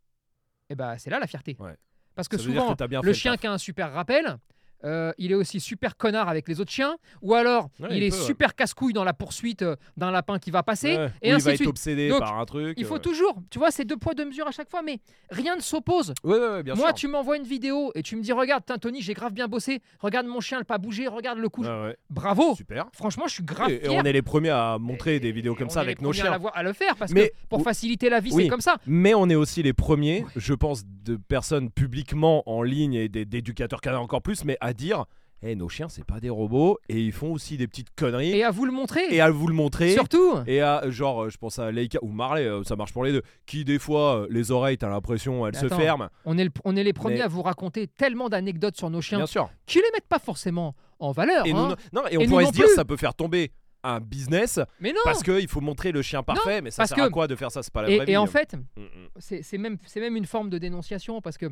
[0.69, 1.55] et ben c'est là la fierté.
[1.59, 1.75] Ouais.
[2.15, 4.37] Parce que Ça souvent, que t'as bien le chien qui a un super rappel,
[4.83, 8.03] euh, il est aussi super connard avec les autres chiens, ou alors Ouais, il, il
[8.03, 8.21] est peut, ouais.
[8.23, 11.09] super casse-couille dans la poursuite euh, d'un lapin qui va passer, Ouais.
[11.21, 11.69] et ainsi il va de être suite.
[11.69, 12.75] obsédé Donc, par un truc.
[12.79, 14.99] Il faut euh, toujours, tu vois, c'est deux poids deux mesures à chaque fois, mais
[15.29, 16.13] rien ne s'oppose.
[16.23, 16.93] Moi, sûr.
[16.93, 20.27] tu m'envoies une vidéo et tu me dis, regarde, Tony, j'ai grave bien bossé, regarde
[20.27, 21.63] mon chien, le pas bougé, regarde le coup.
[22.09, 22.55] Bravo.
[22.55, 22.87] Super.
[22.93, 25.69] Franchement, je suis grave Et, on est les premiers à montrer Et- des vidéos comme
[25.69, 26.31] ça avec nos à, chiens.
[26.31, 28.43] l'avoir- à le faire parce Mais- que pour faciliter la vie, Oui.
[28.43, 28.77] c'est comme ça.
[28.87, 33.81] Mais on est aussi les premiers, je pense, de personnes publiquement en ligne et d'éducateurs
[33.81, 35.05] canins encore plus, mais à dire
[35.41, 38.31] Eh, nos chiens, c'est pas des robots et ils font aussi des petites conneries.
[38.31, 39.03] Et à vous le montrer.
[39.09, 39.93] Et à vous le montrer.
[39.93, 40.33] Surtout.
[40.47, 43.13] Et à, genre, euh, je pense à Leica ou Marley, euh, ça marche pour les
[43.13, 46.09] deux, qui des fois, euh, les oreilles, t'as l'impression, elles se ferment.
[46.25, 48.99] On est, le- on est les premiers Mais- à vous raconter tellement d'anecdotes sur nos
[49.01, 49.49] chiens Bien sûr.
[49.65, 51.45] qui les mettent pas forcément en valeur.
[51.45, 51.75] Et, nous, hein.
[51.93, 52.75] non, et on Et pourrait se dire, plus.
[52.75, 54.99] ça peut faire tomber un business Mais non.
[55.05, 57.63] parce qu'il faut montrer le chien parfait, mais ça sert à quoi de faire ça?
[57.63, 58.11] C'est pas la et, vraie vie.
[58.11, 58.27] et en hein.
[58.27, 58.87] fait, Mm, mm.
[59.19, 61.45] c'est c'est même, c'est même une forme de dénonciation parce que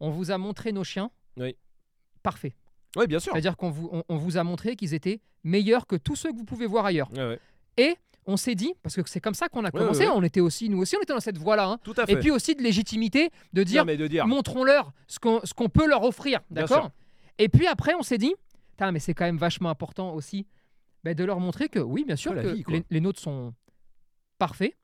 [0.00, 1.56] on vous a montré nos chiens Oui.
[2.22, 2.54] Parfaits.
[2.96, 3.32] Ouais, bien sûr.
[3.32, 6.36] C'est-à-dire qu'on vous, on, on vous a montré qu'ils étaient meilleurs que tous ceux que
[6.36, 7.10] vous pouvez voir ailleurs.
[7.12, 7.38] Ouais,
[7.78, 7.96] ouais.
[8.24, 10.68] On s'est dit, parce que c'est comme ça qu'on a commencé, ouais, on était aussi,
[10.68, 11.66] nous aussi, on était dans cette voie-là.
[11.70, 11.78] hein.
[11.82, 12.12] Tout à fait.
[12.12, 14.28] Et puis aussi de légitimité de dire, Non, de dire.
[14.28, 16.92] montrons-leur ce qu'on ce qu'on peut leur offrir, d'accord.
[17.38, 18.32] Et puis après, on s'est dit,
[18.92, 20.46] mais c'est quand même vachement important aussi
[21.02, 23.54] ben, de leur montrer que oui, bien sûr, Que vie, les, les nôtres sont
[24.38, 24.74] parfaits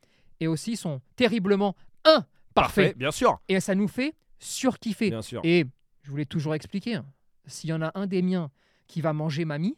[0.41, 2.27] et aussi sont terriblement imparfaits.
[2.55, 3.39] Parfait, bien sûr.
[3.49, 5.11] Et ça nous fait surkiffer.
[5.11, 5.41] Bien sûr.
[5.45, 5.65] Et
[6.03, 7.05] je voulais toujours expliquer, hein,
[7.49, 8.51] s'il y en a un des miens
[8.87, 9.77] qui va manger mamie,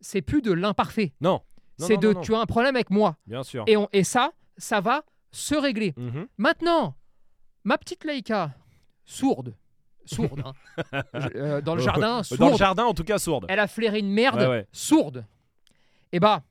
[0.00, 1.12] c'est plus de l'imparfait.
[1.20, 1.42] Non.
[1.78, 2.20] Non, C'est de non, non.
[2.20, 3.16] tu as un problème avec moi.
[3.26, 3.64] Bien sûr.
[3.66, 5.94] Et, on, et ça, ça va se régler.
[5.96, 6.26] Mhm.
[6.38, 6.94] Maintenant,
[7.64, 8.52] ma petite Laïka,
[9.04, 9.54] sourde,
[10.04, 10.52] sourde, hein,
[11.14, 13.46] je- euh, dans le jardin, sourde, Dans le jardin, en tout cas, sourde.
[13.48, 14.68] elle a flairé une merde, Ouais, ouais.
[14.72, 15.24] sourde.
[16.12, 16.42] Et bah,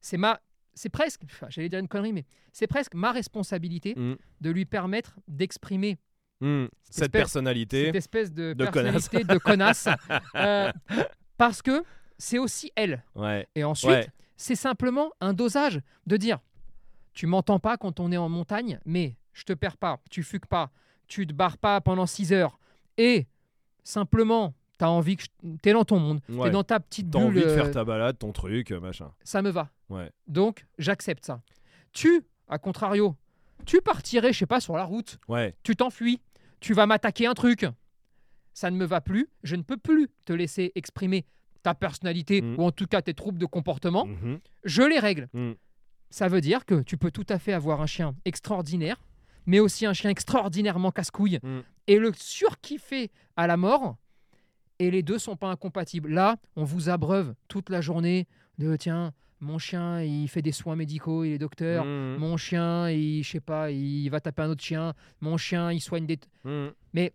[0.00, 0.40] c'est ma,
[0.74, 4.14] c'est presque, j'allais dire une connerie, mais c'est presque ma responsabilité Mm.
[4.40, 5.98] de lui permettre d'exprimer
[6.40, 6.64] Mm.
[6.64, 7.84] Cette Cette espèce- personnalité.
[7.86, 8.92] cette espèce de, de connasse.
[9.08, 9.88] personnalité de connasse,
[10.36, 10.72] euh,
[11.36, 11.82] parce que
[12.16, 13.02] c'est aussi elle.
[13.14, 13.46] Ouais.
[13.54, 14.08] Et ensuite, Ouais.
[14.36, 16.38] c'est simplement un dosage de dire
[17.12, 20.46] tu m'entends pas quand on est en montagne, mais je te perds pas, tu fugues
[20.46, 20.70] pas,
[21.08, 22.58] tu te barres pas pendant 6 heures.
[22.96, 23.26] Et
[23.84, 25.24] simplement, tu as envie que
[25.62, 27.54] tu es dans ton monde, tu es dans ta petite T'as bulle, envie de euh,
[27.56, 29.10] faire ta balade, ton truc, euh, machin.
[29.24, 29.70] ça me va.
[30.26, 31.40] Donc, j'accepte ça.
[31.92, 33.16] Tu, à contrario,
[33.66, 35.54] tu partirais, je sais pas, sur la route, Ouais.
[35.62, 36.20] tu t'enfuis,
[36.60, 37.66] tu vas m'attaquer un truc.
[38.54, 41.24] Ça ne me va plus, je ne peux plus te laisser exprimer
[41.62, 42.56] ta personnalité Mm.
[42.58, 44.06] ou en tout cas tes troubles de comportement.
[44.06, 44.40] Mhm.
[44.64, 45.28] Je les règle.
[45.32, 45.52] Mm.
[46.10, 48.96] Ça veut dire que tu peux tout à fait avoir un chien extraordinaire,
[49.46, 51.60] mais aussi un chien extraordinairement casse-couille Mm.
[51.88, 53.96] et le surkiffer à la mort.
[54.80, 56.10] Et les deux sont pas incompatibles.
[56.12, 58.26] Là, on vous abreuve toute la journée
[58.58, 61.84] de tiens, mon chien, il fait des soins médicaux, il est docteur.
[61.84, 62.16] Mhm.
[62.18, 64.94] Mon chien, il, je sais pas, il va taper un autre chien.
[65.20, 66.18] Mon chien, il soigne des.
[66.44, 66.72] Mhm.
[66.92, 67.12] Mais-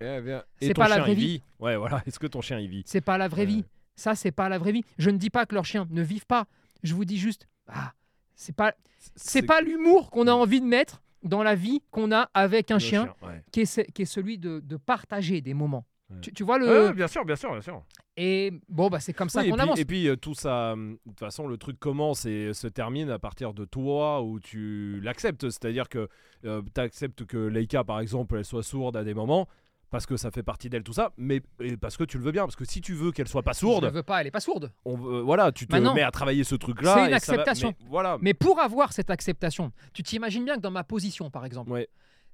[0.00, 1.42] Eh bien, C'est pas la vraie vie.
[1.58, 2.02] Ouais, voilà.
[2.06, 2.82] Est-ce que ton chien, il vit?
[2.86, 3.64] C'est pas la vraie vie.
[3.96, 4.84] Ça, c'est pas la vraie vie.
[4.96, 6.46] Je ne dis pas que leurs chiens ne vivent pas.
[6.84, 7.92] Je vous dis juste, ah,
[8.36, 8.74] c'est pas,
[9.16, 12.76] c'est pas l'humour qu'on a envie de mettre dans la vie qu'on a avec un
[12.76, 13.42] le chien, ouais.
[13.50, 15.84] Qui, est, qui est celui de, de partager des moments.
[16.10, 16.20] Ouais.
[16.22, 16.92] Tu, tu vois le.
[16.92, 17.82] Bien sûr, bien sûr, bien sûr.
[18.16, 19.78] Et bon, bah, c'est comme ça Oui, qu'on avance.
[19.78, 23.10] et puis, euh, tout ça, hum, de toute façon, le truc commence et se termine
[23.10, 25.48] à partir de toi où tu l'acceptes.
[25.50, 26.08] C'est-à-dire que
[26.42, 29.46] tu acceptes que Leica, par exemple, elle soit sourde à des moments
[29.90, 31.40] parce que ça fait partie d'elle, tout ça, mais
[31.80, 32.44] parce que tu le veux bien.
[32.44, 34.30] Parce que si tu veux qu'elle soit pas Je ne sourde, veux pas, elle est
[34.30, 34.70] pas sourde.
[34.84, 36.94] on, veut- voilà, tu te Maintenant, mets à travailler ce truc-là.
[36.94, 37.74] c'est une et ça va- acceptation.
[37.80, 38.18] mais voilà.
[38.20, 41.88] Mais pour avoir cette acceptation, tu t'imagines bien que dans ma position, par exemple, Ouais.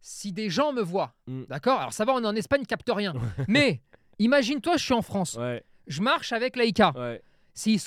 [0.07, 1.45] Si des gens me voient, Mm.
[1.49, 1.79] d'accord?
[1.81, 3.15] Alors ça va, on est en Espagne, ils captent rien.
[3.49, 3.81] mais
[4.19, 6.93] imagine-toi, je suis en France, Ouais, je marche avec Laïka.
[6.95, 7.23] ouais.
[7.55, 7.81] Si,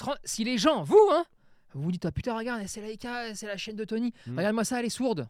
[0.43, 1.25] les gens, vous, hein,
[1.75, 4.37] vous vous dites, ah putain, regarde, c'est Laïka, c'est la chaîne de Tony, Mm.
[4.37, 5.27] regarde-moi ça, elle est sourde.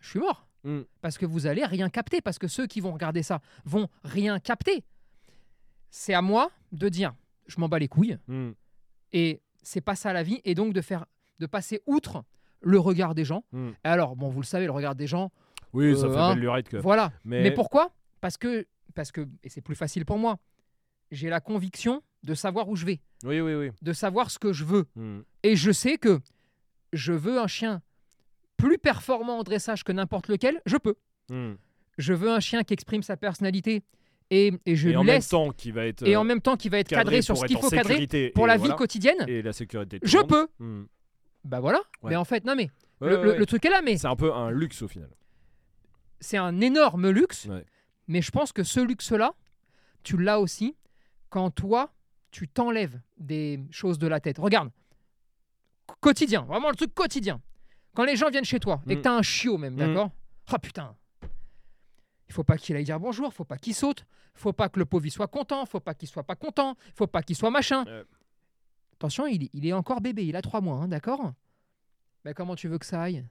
[0.00, 0.46] Je suis mort.
[0.64, 0.80] Mm.
[1.02, 4.38] Parce que vous allez rien capter, parce que ceux qui vont regarder ça vont rien
[4.40, 4.84] capter.
[5.90, 7.14] C'est à moi de dire,
[7.48, 8.16] je m'en bats les couilles.
[9.12, 10.40] Et c'est pas ça la vie.
[10.44, 11.04] Et donc de faire,
[11.38, 12.24] de passer outre
[12.62, 13.44] le regard des gens.
[13.52, 15.30] Et alors, bon, vous le savez, le regard des gens,
[15.72, 16.30] Oui, ça Euh, fait hein.
[16.34, 16.76] belle lurette que.
[16.76, 17.12] voilà.
[17.24, 17.92] Mais, Mais pourquoi?
[18.20, 20.38] Parce que, parce que, et c'est plus facile pour moi.
[21.10, 23.70] J'ai la conviction de savoir où je vais, Oui, oui, oui.
[23.82, 24.84] de savoir ce que je veux.
[24.96, 25.20] Hmm.
[25.42, 26.20] Et je sais que
[26.92, 27.82] je veux un chien
[28.56, 30.94] plus performant en dressage que n'importe lequel, je peux.
[31.30, 31.54] Hmm.
[31.98, 33.82] Je veux un chien qui exprime sa personnalité
[34.30, 35.30] et, et je et lui en laisse.
[35.32, 36.06] même temps, qui va être.
[36.06, 38.56] et en même temps, qui va être cadré, sur ce qu'il faut cadrer pour la
[38.56, 38.72] voilà.
[38.74, 39.24] vie quotidienne.
[39.26, 39.98] Et la sécurité.
[40.02, 40.28] Je monde.
[40.28, 40.46] peux.
[40.58, 40.84] Hmm.
[41.44, 41.78] Bah voilà.
[42.02, 42.10] Ouais.
[42.10, 43.38] Mais en fait, non mais Ouais, le, ouais, le- ouais.
[43.38, 45.10] le truc est là, mais C'est un peu un luxe au final.
[46.22, 47.44] C'est un énorme luxe.
[47.46, 47.64] Ouais.
[48.08, 49.34] Mais je pense que ce luxe-là,
[50.02, 50.74] tu l'as aussi
[51.28, 51.92] quand toi,
[52.30, 54.38] tu t'enlèves des choses de la tête.
[54.38, 54.70] Regarde,
[55.86, 57.40] Qu- quotidien, vraiment le truc quotidien.
[57.94, 59.02] Quand les gens viennent chez toi et que Mm.
[59.02, 59.78] tu as un chiot même, Mm.
[59.78, 60.10] d'accord?
[60.48, 60.96] Ah putain
[62.28, 64.86] Il faut pas qu'il aille dire bonjour, faut pas qu'il saute, faut pas que le
[64.86, 67.84] pauvre soit content, faut pas qu'il soit pas content, faut pas qu'il soit machin.
[68.94, 71.32] Attention, il, il est encore bébé, il a trois mois, hein, d'accord?
[72.24, 73.24] Mais comment tu veux que ça aille?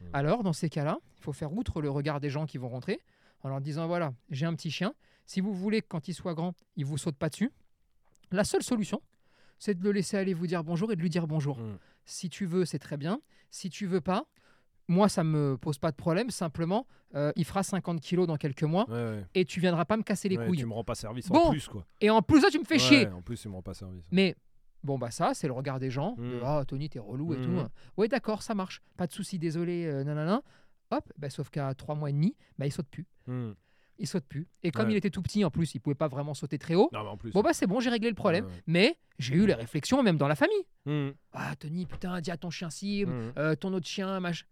[0.00, 0.04] Mm.
[0.12, 3.00] Alors, dans ces cas-là, il faut faire outre le regard des gens qui vont rentrer
[3.42, 4.94] en leur disant voilà, j'ai un petit chien.
[5.26, 7.50] Si vous voulez que quand il soit grand, il vous saute pas dessus,
[8.30, 9.00] la seule solution,
[9.58, 11.58] c'est de le laisser aller vous dire bonjour et de lui dire bonjour.
[11.58, 11.78] Mm.
[12.04, 13.20] Si tu veux, c'est très bien.
[13.50, 14.26] Si tu veux pas,
[14.88, 16.28] moi, ça me pose pas de problème.
[16.30, 19.26] Simplement, euh, il fera 50 kilos dans quelques mois Ouais, ouais.
[19.34, 20.58] et tu viendras pas me casser les Ouais, couilles.
[20.58, 21.38] Tu me rends pas service Bon.
[21.38, 21.86] en plus, quoi.
[22.02, 23.06] Et en plus, là, tu me fais chier.
[23.08, 24.04] En plus, tu me rends pas service.
[24.10, 24.34] Mais
[24.84, 26.12] bon, bah ça, c'est le regard des gens.
[26.16, 26.40] de, Mm.
[26.44, 27.58] Ah, Tony, t'es relou et tout.
[27.96, 28.82] Ouais, d'accord, ça marche.
[28.96, 30.42] Pas de souci, désolé, euh, nanana.
[30.90, 33.06] Hop, bah, sauf qu'à trois mois et demi, bah, il saute plus.
[33.26, 33.52] Hmm.
[33.98, 34.48] Il saute plus.
[34.62, 34.92] Et comme Ouais.
[34.94, 36.90] il était tout petit, en plus, il pouvait pas vraiment sauter très haut.
[36.92, 37.30] Non, mais en plus.
[37.30, 38.44] Bon, bah c'est bon, j'ai réglé le problème.
[38.46, 38.62] Ouais, ouais.
[38.66, 40.64] Mais j'ai eu les réflexions, même dans la famille.
[40.84, 41.10] Hmm.
[41.32, 43.32] Ah, Tony, putain, dis à ton chien ci, Hmm.
[43.38, 44.46] euh, ton autre chien, mach...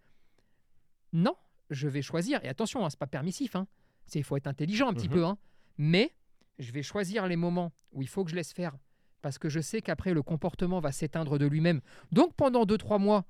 [1.13, 1.35] Non,
[1.71, 2.43] je vais choisir.
[2.45, 3.57] Et attention, hein, c'est pas permissif.
[3.57, 3.67] Hein.
[4.15, 5.15] Il faut être intelligent un petit Mhm.
[5.15, 5.25] peu.
[5.25, 5.39] Hein.
[5.77, 6.15] Mais
[6.59, 8.75] je vais choisir les moments où il faut que je laisse faire.
[9.23, 11.81] Parce que je sais qu'après, le comportement va s'éteindre de lui-même.
[12.11, 13.25] Donc pendant 2-3 mois,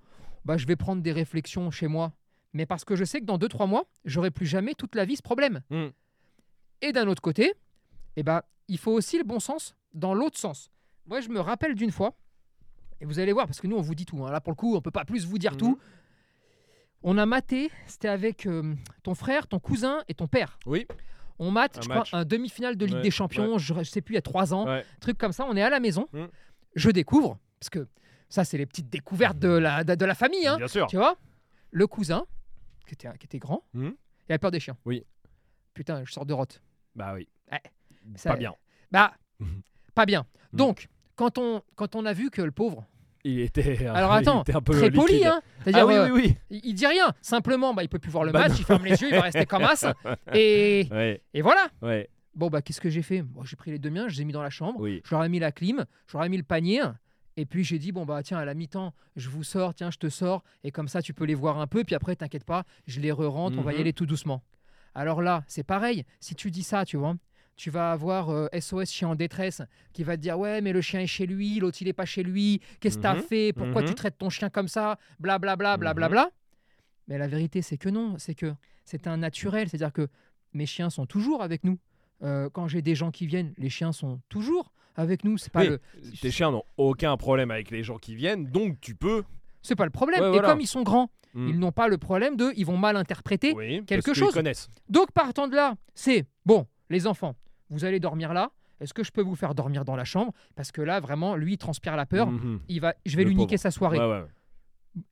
[0.44, 2.12] bah, je vais prendre des réflexions chez moi.
[2.54, 5.16] Mais parce que je sais que dans 2-3 mois, j'aurai plus jamais toute la vie
[5.16, 5.60] ce problème.
[5.70, 5.88] Hmm.
[6.80, 7.52] Et d'un autre côté,
[8.16, 10.70] eh ben, il faut aussi le bon sens dans l'autre sens.
[11.06, 12.14] Moi, je me rappelle d'une fois,
[13.00, 14.24] et vous allez voir, parce que nous, on vous dit tout.
[14.24, 14.30] hein.
[14.30, 15.58] Là, pour le coup, on peut pas plus vous dire Mhm.
[15.58, 15.78] tout.
[17.02, 20.58] On a maté, c'était avec euh, ton frère, ton cousin et ton père.
[20.66, 20.86] Oui.
[21.38, 22.08] On mate, Un je match.
[22.08, 24.22] crois, un demi-finale de Ligue Ouais, des Champions, je, je sais plus, il y a
[24.22, 24.84] trois ans, Ouais.
[25.00, 25.44] truc comme ça.
[25.48, 26.28] On est à la maison, Mhm.
[26.74, 27.88] je découvre, parce que
[28.28, 30.46] ça, c'est les petites découvertes de la, de, de la famille.
[30.46, 30.56] hein.
[30.56, 30.86] Bien sûr.
[30.86, 31.16] Tu vois
[31.70, 32.26] Le cousin,
[32.86, 33.94] qui était, qui était grand, Mhm.
[34.28, 34.76] il avait peur des chiens.
[34.84, 35.04] Oui.
[35.74, 36.62] Putain, je sors de rotte.
[36.94, 37.28] Bah oui.
[37.50, 37.60] Ouais.
[37.62, 38.54] Pas Ça- bien.
[38.90, 39.14] Bah,
[39.94, 40.26] pas bien.
[40.52, 42.84] Donc, quand on, quand on a vu que le pauvre,
[43.24, 43.86] Il était.
[43.86, 45.40] alors il attends, était un peu très poli, hein,
[45.72, 46.36] Ah oui, euh, oui, oui.
[46.50, 48.84] il, il dit rien, simplement, bah, il peut plus voir le Bah match, il ferme
[48.84, 49.86] les yeux, il va rester comme as,
[50.34, 51.68] et, Ouais, et voilà.
[51.82, 53.22] ouais, Bon, bah, qu'est-ce que j'ai fait?
[53.22, 55.02] Bon, J'ai pris les deux miens, je les ai mis dans la chambre, oui.
[55.04, 56.82] je leur ai mis la clim, je leur ai mis le panier,
[57.36, 59.98] et puis j'ai dit, bon, bah, tiens, à la mi-temps, je vous sors, tiens, je
[59.98, 62.64] te sors, et comme ça, tu peux les voir un peu, puis après, t'inquiète pas,
[62.88, 63.80] je les re-rentre, on va y Mhm.
[63.82, 64.42] aller tout doucement.
[64.96, 67.14] Alors là, c'est pareil, si tu dis ça, tu vois,
[67.62, 70.80] tu vas avoir euh, SOS chien en détresse qui va te dire ouais mais le
[70.80, 73.22] chien est chez lui, l'autre il est pas chez lui, qu'est-ce que t'as Mhm.
[73.22, 73.88] fait, pourquoi Mhm.
[73.88, 76.30] tu traites ton chien comme ça, blablabla, blablabla.
[77.06, 78.52] Mais la vérité c'est que non, c'est que
[78.84, 80.08] c'est un naturel, c'est-à-dire que
[80.54, 81.78] mes chiens sont toujours avec nous.
[82.24, 85.60] Euh, quand j'ai des gens qui viennent, les chiens sont toujours avec nous, c'est pas
[85.60, 85.80] Oui, le
[86.20, 89.22] Tes chiens n'ont aucun problème avec les gens qui viennent, donc tu peux.
[89.62, 90.20] c'est pas le problème.
[90.20, 90.48] Ouais, Et voilà.
[90.48, 91.48] comme ils sont grands, Hmm.
[91.48, 94.34] ils n'ont pas le problème de ils vont mal interpréter Oui, quelque parce chose.
[94.34, 94.68] connaissent.
[94.88, 97.34] Donc partant de là, c'est bon, les enfants,
[97.72, 98.50] vous allez dormir là.
[98.80, 100.32] Est-ce que je peux vous faire dormir dans la chambre?
[100.56, 102.30] Parce que là, vraiment, lui, il transpire la peur.
[102.30, 102.60] Mhm.
[102.68, 103.98] Il va, je vais lui niquer sa soirée.
[103.98, 104.24] Ouais, ouais.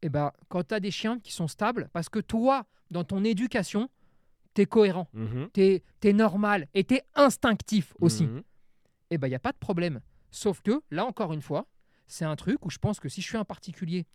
[0.03, 3.25] Et ben, quand tu as des chiens qui sont stables, parce que toi, dans ton
[3.25, 3.89] éducation,
[4.55, 5.49] tu es cohérent, Mhm.
[5.55, 8.27] tu es, normal et tu es instinctif aussi.
[8.27, 8.43] Mhm.
[9.11, 10.01] Et ben, il n'y a pas de problème.
[10.31, 11.67] Sauf que, là, encore une fois,
[12.07, 14.07] c'est un truc où je pense que si je suis un particulier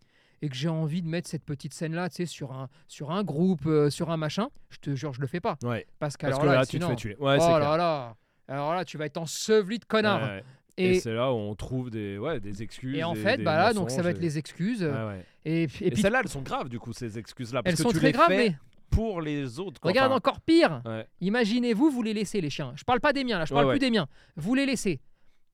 [0.42, 3.24] et que j'ai envie de mettre cette petite scène-là, tu sais, sur un, sur un
[3.24, 5.56] groupe, euh, sur un machin, je te jure, je le fais pas.
[5.62, 5.86] Ouais.
[5.98, 7.16] Parce, que là, tu te fais tuer.
[7.18, 8.16] Ouais, oh là là
[8.48, 10.22] Alors là, tu vas être enseveli de connard.
[10.22, 10.44] Ouais, ouais.
[10.78, 12.96] Et, Et, c'est là où on trouve des, ouais, des excuses.
[12.96, 14.82] et en fait, des bah là, donc ça va être les excuses.
[14.84, 15.24] Ouais.
[15.44, 17.62] Et, et celles-là, elles sont graves, du coup, ces excuses-là.
[17.62, 18.54] Parce elles que sont tu très les graves, mais
[18.90, 19.80] pour les autres.
[19.80, 19.90] quoi.
[19.90, 20.82] regarde encore pire.
[20.84, 21.06] ouais.
[21.20, 22.72] Imaginez-vous, vous les laissez, les chiens.
[22.76, 23.72] Je parle pas des miens, là, je parle ouais.
[23.72, 24.06] plus des miens.
[24.36, 25.00] Vous les laissez.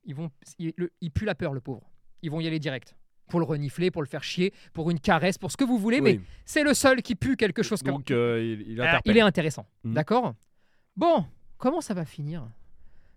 [0.04, 1.88] Ils vont, ils, le- ils puent la peur, le pauvre.
[2.22, 2.96] Ils vont y aller direct.
[3.28, 6.00] Pour le renifler, pour le faire chier, pour une caresse, pour ce que vous voulez,
[6.00, 9.16] mais c'est le seul qui pue quelque chose comme Donc, euh, il, il Ah, il
[9.16, 9.66] est intéressant.
[9.84, 9.94] Mhm.
[9.94, 10.34] D'accord?
[10.96, 11.24] Bon,
[11.58, 12.44] comment ça va finir?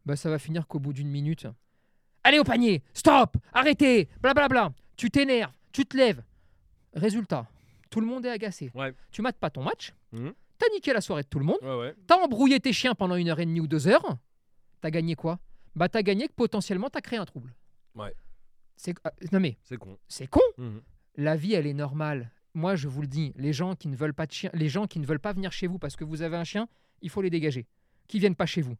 [0.05, 1.47] Bah, Ça va finir qu'au bout d'une minute.
[2.23, 6.23] Allez au panier Stop Arrêtez Blablabla Tu t'énerves, tu te lèves.
[6.93, 7.47] Résultat,
[7.89, 8.71] tout le monde est agacé.
[8.73, 8.93] Ouais.
[9.11, 9.93] Tu mates pas ton match.
[10.11, 10.33] Mhm.
[10.57, 11.57] T'as niqué la soirée de tout le monde.
[11.61, 11.95] Ouais, ouais.
[12.07, 14.17] T'as embrouillé tes chiens pendant une heure et demie ou deux heures.
[14.81, 15.39] T'as gagné quoi?
[15.75, 17.53] Bah t'as gagné que potentiellement t'as créé un trouble.
[17.95, 18.13] Ouais.
[18.77, 19.97] C'est euh, non mais C'est con.
[20.07, 20.41] c'est con.
[20.57, 20.81] Mhm.
[21.17, 22.31] La vie, elle est normale.
[22.53, 24.87] Moi, je vous le dis, les gens qui ne veulent pas de chien, les gens
[24.87, 26.67] qui ne veulent pas venir chez vous parce que vous avez un chien,
[27.01, 27.67] il faut les dégager.
[28.07, 28.75] Qui viennent pas chez vous.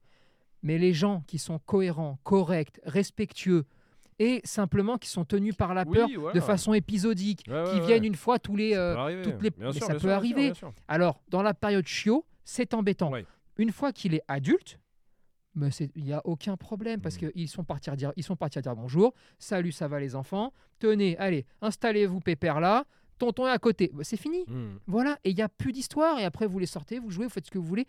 [0.66, 3.66] Mais les gens qui sont cohérents, corrects, respectueux
[4.18, 6.34] et simplement qui sont tenus par la Oui, peur voilà.
[6.34, 7.86] de façon épisodique, Ouais, ouais, qui ouais.
[7.86, 9.22] viennent une fois tous les Ça euh, peut arriver.
[9.22, 10.42] toutes les- Bien mais sûr, ça bien peut sûr, bien sûr, arriver.
[10.48, 10.74] bien sûr.
[10.88, 13.12] Alors, dans la période chiot, c'est embêtant.
[13.58, 14.80] Une fois qu'il est adulte,
[15.54, 17.32] mais il n'y a aucun problème parce Mhm.
[17.32, 20.52] qu'ils sont partis à dire, ils sont partis dire bonjour, salut, ça va les enfants,
[20.80, 22.86] tenez, allez, installez-vous pépère là,
[23.20, 24.44] tonton est à côté, Bah, c'est fini.
[24.48, 24.80] Mhm.
[24.88, 27.32] Voilà, et il n'y a plus d'histoire, et après vous les sortez, vous jouez, vous
[27.32, 27.88] faites ce que vous voulez.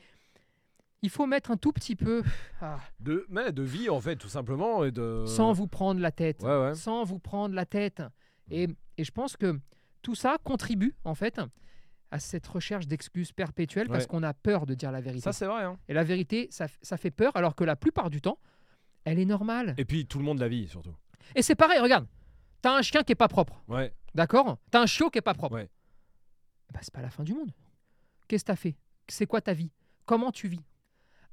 [1.03, 2.23] Il faut mettre un tout petit peu,
[2.61, 4.83] ah, De, mais de vie, en fait, tout simplement.
[4.85, 5.25] Et de...
[5.27, 6.75] sans vous prendre la tête, Ouais, ouais.
[6.75, 8.03] sans vous prendre la tête.
[8.51, 9.59] Et, et je pense que
[10.03, 11.41] tout ça contribue, en fait,
[12.11, 14.09] à cette recherche d'excuses perpétuelles parce Ouais.
[14.09, 15.23] qu'on a peur de dire la vérité.
[15.23, 15.65] Ça, c'est vrai.
[15.65, 15.79] Hein.
[15.89, 18.39] Et la vérité, ça, ça fait peur, alors que la plupart du temps,
[19.05, 19.75] elle est normale.
[19.77, 20.95] Et puis, tout le monde la vit, surtout.
[21.35, 22.07] Et c'est pareil, regarde,
[22.63, 23.93] t'as un chien qui est pas propre, Ouais.
[24.15, 24.59] d'accord?
[24.71, 25.57] T'as un chiot qui est pas propre.
[25.57, 25.71] Ouais.
[26.73, 27.53] Bah, c'est pas la fin du monde.
[28.29, 28.77] Qu'est-ce que t'as fait?
[29.09, 29.71] C'est quoi ta vie?
[30.05, 30.65] Comment tu vis?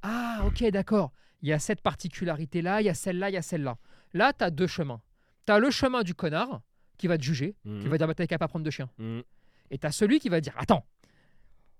[0.04, 1.12] Ah, ok, d'accord.
[1.42, 3.76] Il y a cette particularité-là, il y a celle-là, il y a celle-là.
[4.12, 5.00] Là, t'as deux chemins.
[5.46, 6.60] T'as le chemin du connard
[6.96, 7.88] qui va te juger, qui Mhm.
[7.88, 8.88] va dire bah, t'as qu'à pas prendre de chien.
[8.98, 9.22] Mhm.
[9.70, 10.84] Et t'as celui qui va dire Attends,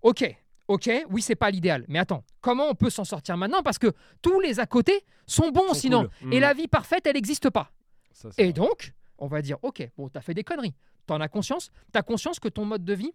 [0.03, 0.25] ok,
[0.69, 3.63] ok, oui, c'est pas l'idéal, mais attends, comment on peut s'en sortir maintenant?
[3.63, 6.09] Parce que tous les à côté sont bons Sont sinon.
[6.21, 6.33] cool.
[6.33, 6.41] Et Mhm.
[6.41, 7.71] la vie parfaite, elle n'existe pas.
[8.13, 8.53] Ça, Et vrai.
[8.53, 10.75] donc, on va dire Ok, bon, t'as fait des conneries.
[11.07, 13.13] T'en as conscience T'as conscience que ton mode de vie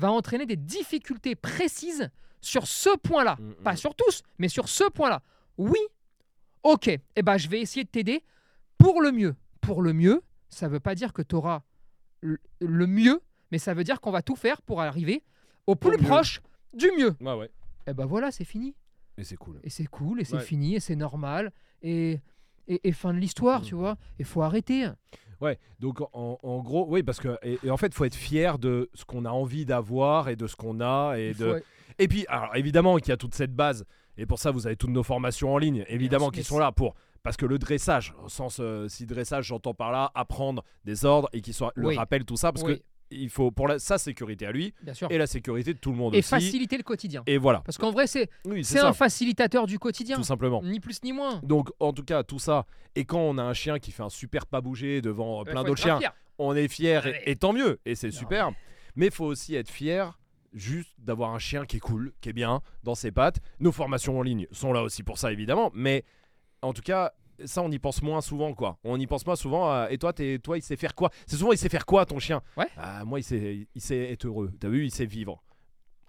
[0.00, 2.10] va entraîner des difficultés précises
[2.40, 3.36] sur ce point-là.
[3.38, 3.54] Mhm.
[3.62, 5.22] Pas sur tous, mais sur ce point-là.
[5.58, 5.78] Oui,
[6.62, 8.24] ok, eh ben, je vais essayer de t'aider
[8.78, 9.36] pour le mieux.
[9.60, 11.62] Pour le mieux, ça veut pas dire que tu auras
[12.22, 13.20] le mieux,
[13.52, 15.22] mais ça veut dire qu'on va tout faire pour arriver
[15.66, 16.40] au plus proche
[16.74, 17.14] du mieux.
[17.20, 17.50] Ouais, ouais.
[17.86, 18.74] Et ben voilà, c'est fini.
[19.18, 19.60] Et c'est cool.
[19.62, 20.42] Et c'est cool, et c'est Ouais.
[20.42, 21.52] fini, et c'est normal.
[21.82, 22.20] Et,
[22.68, 23.64] et, et fin de l'histoire, Mm.
[23.64, 23.96] tu vois.
[24.18, 24.88] Il faut arrêter.
[25.40, 28.14] Ouais, donc en, en gros, oui, parce que et, et en fait, il faut être
[28.14, 31.62] fier de ce qu'on a envie d'avoir et de ce qu'on a et de.
[31.98, 33.84] Et puis, alors évidemment qu'il y a toute cette base,
[34.16, 36.94] et pour ça, vous avez toutes nos formations en ligne, évidemment, qui sont là pour.
[37.22, 41.28] Parce que le dressage, au sens, euh, si dressage, j'entends par là apprendre des ordres
[41.34, 41.96] et qui soit le Oui.
[41.96, 44.94] rappel, tout ça, parce Oui, que il faut pour la, sa sécurité à lui bien
[44.94, 45.10] sûr.
[45.10, 46.28] et la sécurité de tout le monde Et aussi.
[46.28, 47.22] faciliter le quotidien.
[47.26, 47.60] Et voilà.
[47.64, 50.16] Parce qu'en vrai, c'est Oui, c'est un facilitateur du quotidien.
[50.16, 50.62] tout simplement.
[50.62, 51.40] Ni plus ni moins.
[51.42, 52.66] Donc, en tout cas, tout ça.
[52.94, 55.50] Et quand on a un chien qui fait un super pas bouger devant euh, Ouais,
[55.52, 56.12] plein d'autres chiens, fier.
[56.38, 57.22] on est fier Ouais.
[57.26, 57.80] et, et tant mieux.
[57.84, 58.50] Et c'est super.
[58.96, 60.18] Mais il faut aussi être fier
[60.52, 63.38] juste d'avoir un chien qui est cool, qui est bien dans ses pattes.
[63.60, 65.70] Nos formations en ligne sont là aussi pour ça, évidemment.
[65.74, 66.04] Mais
[66.62, 67.12] en tout cas,
[67.46, 68.78] ça, on y pense moins souvent, quoi.
[68.84, 69.70] On y pense pas souvent.
[69.70, 71.10] à, et toi, t'es- toi, il sait faire quoi?
[71.26, 72.42] C'est souvent, il sait faire quoi, ton chien?
[72.56, 72.68] Ouais.
[72.76, 74.50] Ah, moi, il sait, il sait être heureux.
[74.58, 75.42] T'as vu, il sait vivre.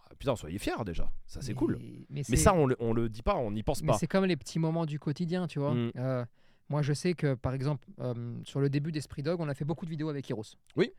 [0.06, 1.12] Ah, Putain, soyez fiers déjà.
[1.26, 1.78] Ça, c'est cool.
[1.80, 3.98] Mais, Mais c'est- ça, on le, on le dit pas, on n'y pense Mais pas.
[3.98, 5.74] c'est comme les petits moments du quotidien, tu vois.
[5.74, 5.92] Mm.
[5.98, 6.26] Euh,
[6.70, 9.66] moi, je sais que, par exemple, euh, sur le début d'Esprit Dog, on a fait
[9.66, 10.56] beaucoup de vidéos avec Heroes.
[10.78, 10.92] Oui.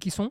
[0.00, 0.30] Qui sont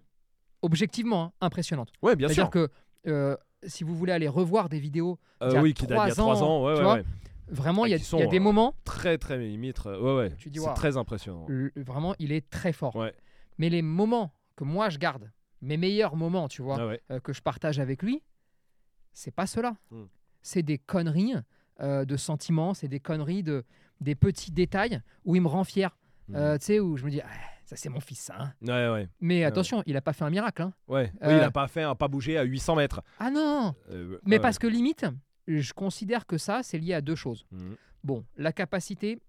[0.61, 1.91] objectivement hein, impressionnantes.
[2.01, 2.35] Ouais, bien sûr.
[2.35, 2.69] C'est-à-dire que
[3.09, 5.99] euh, si vous voulez aller revoir des vidéos, Euh, il y a oui, qui date
[5.99, 6.65] d'il y a trois 3 ans.
[6.65, 7.03] Ouais, tu ouais, vois, ouais.
[7.47, 9.87] Vraiment, il y, a- qui il y a des euh, moments, Très, très millimètre.
[10.01, 10.35] Ouais, ouais.
[10.37, 11.45] Tu dis, c'est très impressionnant.
[11.47, 12.95] le- vraiment, il est très fort.
[12.95, 13.13] Ouais.
[13.57, 15.31] Mais les moments que moi, je garde,
[15.61, 17.01] mes meilleurs moments, tu vois, Ah ouais.
[17.11, 18.21] euh, que je partage avec lui,
[19.13, 19.75] c'est pas cela.
[19.91, 20.03] Mm.
[20.41, 21.33] C'est des conneries
[21.81, 23.63] euh, de sentiments, c'est des conneries de
[24.01, 25.97] des petits détails où il me rend fier.
[26.27, 26.35] Mm.
[26.35, 27.27] Euh, tu sais, où je me dis, Ah,
[27.65, 28.35] ça c'est mon fils, ça.
[28.39, 28.53] hein.
[28.61, 29.09] Ouais, ouais.
[29.21, 29.43] Mais ouais.
[29.45, 30.61] attention, il a pas fait un miracle.
[30.63, 30.73] hein.
[30.87, 31.11] Ouais.
[31.21, 33.01] Oui, il a pas fait un pas bouger à 800 mètres.
[33.19, 33.73] Ah non
[34.25, 35.05] Mais parce que limite,
[35.47, 37.45] je considère que ça, c'est lié à deux choses.
[37.51, 37.75] Mhm.
[38.03, 39.19] Bon, la capacité,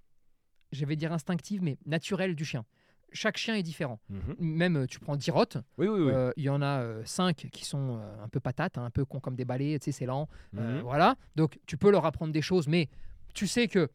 [0.73, 2.65] je vais dire instinctive, mais naturelle du chien.
[3.13, 4.01] Chaque chien est différent.
[4.09, 4.37] Mhm.
[4.39, 6.13] Même, euh, tu prends 10 rottes, Oui, oui, oui.
[6.13, 9.05] euh, il y en a 5 qui sont euh, un peu patates, hein, un peu
[9.05, 10.29] cons comme des balais, tu sais, c'est lent.
[10.57, 10.83] euh, Mhm.
[10.83, 11.17] voilà.
[11.37, 12.89] Donc, tu peux leur apprendre des choses, mais
[13.33, 13.89] tu sais que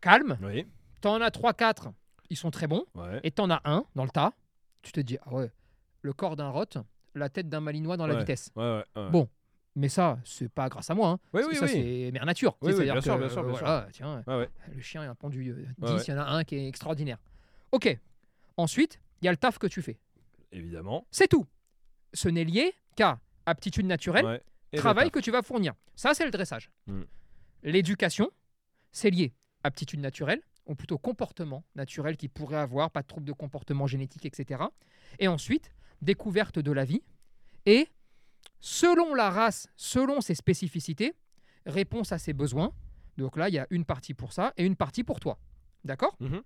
[0.00, 0.66] calme, Oui.
[1.00, 1.92] t'en as 3-4,
[2.30, 3.20] ils sont très bons, Ouais.
[3.22, 4.34] et t'en as un dans le tas,
[4.82, 5.50] tu te dis, ah ouais,
[6.02, 6.64] le corps d'un rot,
[7.14, 8.50] la tête d'un malinois dans la vitesse.
[8.54, 8.84] Ouais.
[9.10, 9.28] Bon,
[9.78, 11.10] Mais ça, c'est pas grâce à moi.
[11.10, 11.18] hein.
[11.32, 11.70] Oui, oui, ça, oui.
[11.70, 12.56] c'est mère nature.
[12.62, 14.48] Oui, oui, bien sûr, bien sûr, bien euh, tiens, ouais.
[14.74, 16.02] le chien il a pendu euh, 10, Ouais, ouais.
[16.04, 17.18] il y en a un qui est extraordinaire.
[17.70, 17.96] Ok.
[18.56, 19.96] Ensuite, il y a le taf que tu fais.
[20.50, 21.06] Évidemment.
[21.12, 21.46] C'est tout.
[22.12, 24.42] Ce n'est lié qu'à aptitude naturelle, Ouais.
[24.72, 25.74] Et le travail que tu vas fournir.
[25.94, 26.70] Ça, c'est le dressage.
[26.88, 27.02] Mm.
[27.62, 28.30] L'éducation,
[28.90, 33.32] c'est lié aptitude naturelle, ou plutôt comportement naturel qu'il pourrait avoir, pas de troubles de
[33.32, 34.64] comportement génétique, etc.
[35.20, 35.70] Et ensuite,
[36.02, 37.02] découverte de la vie.
[37.64, 37.88] Et
[38.60, 41.14] selon la race, selon ses spécificités,
[41.66, 42.72] réponse à ses besoins.
[43.16, 45.38] Donc là, il y a une partie pour ça et une partie pour toi.
[45.84, 46.16] D'accord?
[46.20, 46.42] Mhm.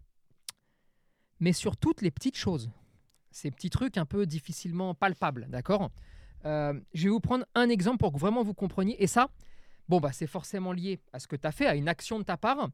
[1.41, 2.71] Mais sur toutes les petites choses,
[3.31, 5.91] ces petits trucs un peu difficilement palpables, d'accord?
[6.45, 9.03] Euh, Je vais vous prendre un exemple pour que vraiment vous compreniez.
[9.03, 9.29] Et ça,
[9.89, 12.25] bon, bah, c'est forcément lié à ce que tu as fait, à une action de
[12.25, 12.69] ta part,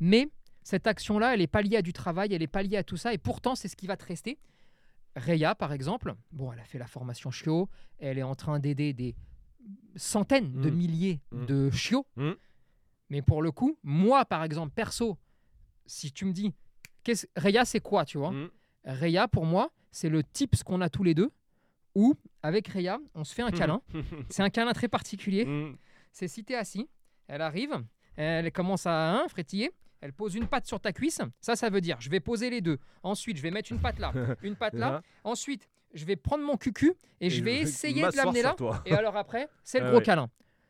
[0.00, 0.28] mais
[0.62, 2.96] Cette action-là, elle n'est pas liée à du travail, elle n'est pas liée à tout
[2.96, 4.36] ça, et pourtant, c'est ce qui va te rester.
[5.16, 8.92] Reya, par exemple, bon, elle a fait la formation chiot, elle est en train d'aider
[8.92, 9.14] des
[9.96, 10.74] centaines de Mm.
[10.74, 11.46] milliers Mm.
[11.46, 12.06] de chiots.
[12.16, 12.32] Mm.
[13.10, 15.16] Mais pour le coup, moi, par exemple, perso,
[15.86, 16.52] si tu me dis,
[17.02, 18.32] qu'est-ce- Reya, c'est quoi, tu vois?
[18.84, 21.30] Reya, pour moi, c'est le type ce qu'on a tous les deux,
[21.94, 23.80] où, avec Reya, on se fait un câlin.
[24.28, 25.46] c'est un câlin très particulier.
[26.12, 26.88] C'est si t'es assis,
[27.28, 27.74] elle arrive,
[28.16, 31.20] elle commence à hein, frétiller, elle pose une patte sur ta cuisse.
[31.40, 32.78] Ça, ça veut dire, je vais poser les deux.
[33.02, 35.02] Ensuite, je vais mettre une patte là, une patte là.
[35.24, 38.54] Ensuite, je vais prendre mon cucu et, je vais essayer de l'amener là.
[38.56, 38.82] toi.
[38.86, 40.28] Et alors après, c'est le Ah gros câlin.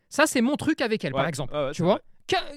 [0.08, 1.52] Ça, c'est mon truc avec elle, par exemple.
[1.56, 2.00] Ah ouais, tu vois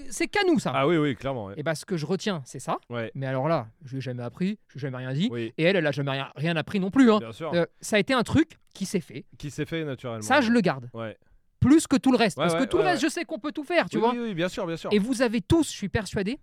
[0.09, 0.71] C'est canou, ça.
[0.75, 1.45] Ah oui, oui, clairement.
[1.47, 1.55] ouais.
[1.57, 2.77] Et bah, ce que je retiens, c'est ça.
[2.89, 3.11] Ouais.
[3.15, 5.29] Mais alors là, je lui ai jamais appris, je lui ai jamais rien dit.
[5.31, 7.11] Oui, Et elle, elle a jamais rien, rien appris non plus.
[7.11, 7.17] hein.
[7.19, 7.51] bien sûr.
[7.53, 9.25] Euh, ça a été un truc qui s'est fait.
[9.39, 10.21] Qui s'est fait naturellement.
[10.21, 10.89] Ça, je le garde.
[10.93, 11.17] Ouais.
[11.59, 12.37] Plus que tout le reste.
[12.37, 13.97] Ouais, parce que ouais, tout le ouais, reste, je sais qu'on peut tout faire, tu
[13.97, 14.11] oui, vois.
[14.11, 14.89] oui, oui, bien sûr, bien sûr.
[14.93, 16.39] Et vous avez tous, je suis persuadé,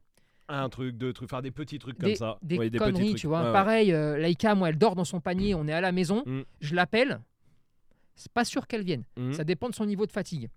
[0.48, 2.38] Un truc, deux trucs, faire des petits trucs des, comme ça.
[2.42, 3.16] des conneries, petits trucs.
[3.20, 3.46] tu vois.
[3.46, 3.52] Ouais.
[3.52, 6.42] Pareil, euh, Laïka, moi, elle dort dans son panier, on est à la maison, Mm.
[6.61, 7.20] je l'appelle,
[8.14, 9.02] c'est pas sûr qu'elle vienne.
[9.16, 9.32] Mhm.
[9.32, 10.48] Ça dépend de son niveau de fatigue.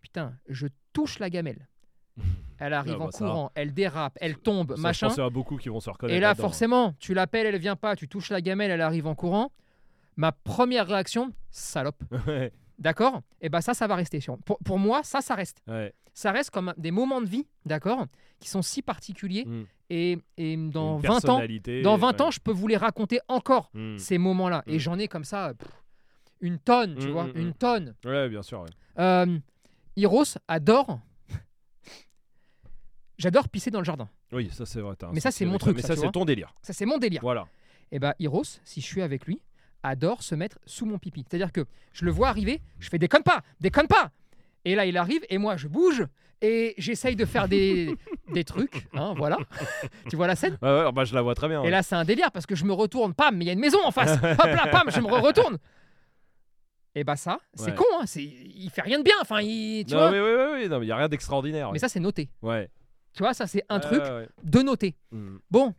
[0.00, 1.66] Putain, je touche la gamelle.
[2.60, 3.18] Elle arrive Ah, en bah, ça.
[3.26, 5.08] courant, elle dérape, elle tombe, Ça, machin.
[5.08, 6.16] Je pense a beaucoup qui vont se reconnaître.
[6.16, 9.16] Et là, forcément, tu l'appelles, elle vient pas, tu touches la gamelle, elle arrive en
[9.16, 9.50] courant.
[10.16, 12.00] Ma première réaction, salope.
[12.78, 13.22] D'accord?
[13.40, 14.18] Et ben ça, ça va rester.
[14.44, 15.58] Pour, pour moi, ça, ça reste.
[15.68, 15.92] ouais.
[16.16, 18.06] Ça reste comme des moments de vie, d'accord?
[18.38, 19.44] Qui sont si particuliers.
[19.44, 19.64] Mm.
[19.90, 21.40] Et, et dans Une 20 ans,
[21.82, 22.22] dans 20 ouais.
[22.22, 23.98] ans, je peux vous les raconter encore, Mm.
[23.98, 24.62] ces moments-là.
[24.68, 24.78] Et Mm.
[24.78, 25.68] j'en ai comme ça, pff,
[26.40, 27.94] une tonne, tu vois, une tonne.
[28.04, 28.60] Ouais, bien sûr.
[28.62, 28.68] ouais.
[29.00, 29.38] Euh,
[29.96, 31.00] Hiros adore.
[33.18, 34.08] J'adore pisser dans le jardin.
[34.32, 34.94] Oui, ça c'est vrai.
[35.12, 36.54] Mais ça, c'est mon truc, Mais ça, c'est ton délire.
[36.62, 37.20] Ça, c'est mon délire.
[37.22, 37.46] Voilà.
[37.92, 39.40] Et bah, Hiros, si je suis avec lui,
[39.84, 41.24] adore se mettre sous mon pipi.
[41.28, 44.10] C'est-à-dire que je le vois arriver, je fais déconne pas, déconne pas.
[44.64, 46.04] Et là, il arrive et moi, je bouge
[46.40, 47.94] et j'essaye de faire des,
[48.32, 48.88] des trucs.
[48.94, 49.38] hein, voilà.
[50.08, 50.58] tu vois la scène?
[50.62, 51.62] Ouais, ouais, bah, je la vois très bien.
[51.62, 53.54] Et là, c'est un délire parce que je me retourne, pam, mais il y a
[53.54, 54.12] une maison en face.
[54.22, 55.58] Hop là, pam, je me retourne.
[56.96, 59.16] Et bah ça, c'est con, hein, c'est, il fait rien de bien.
[59.20, 60.10] Enfin, il, tu non, vois.
[60.12, 61.72] mais oui, il y a rien d'extraordinaire.
[61.72, 62.30] Mais ça, c'est noté.
[62.42, 62.70] ouais.
[63.14, 64.02] Tu vois, ça, c'est un truc
[64.42, 64.96] de noter.
[65.12, 65.36] Mm.
[65.50, 65.72] Bon,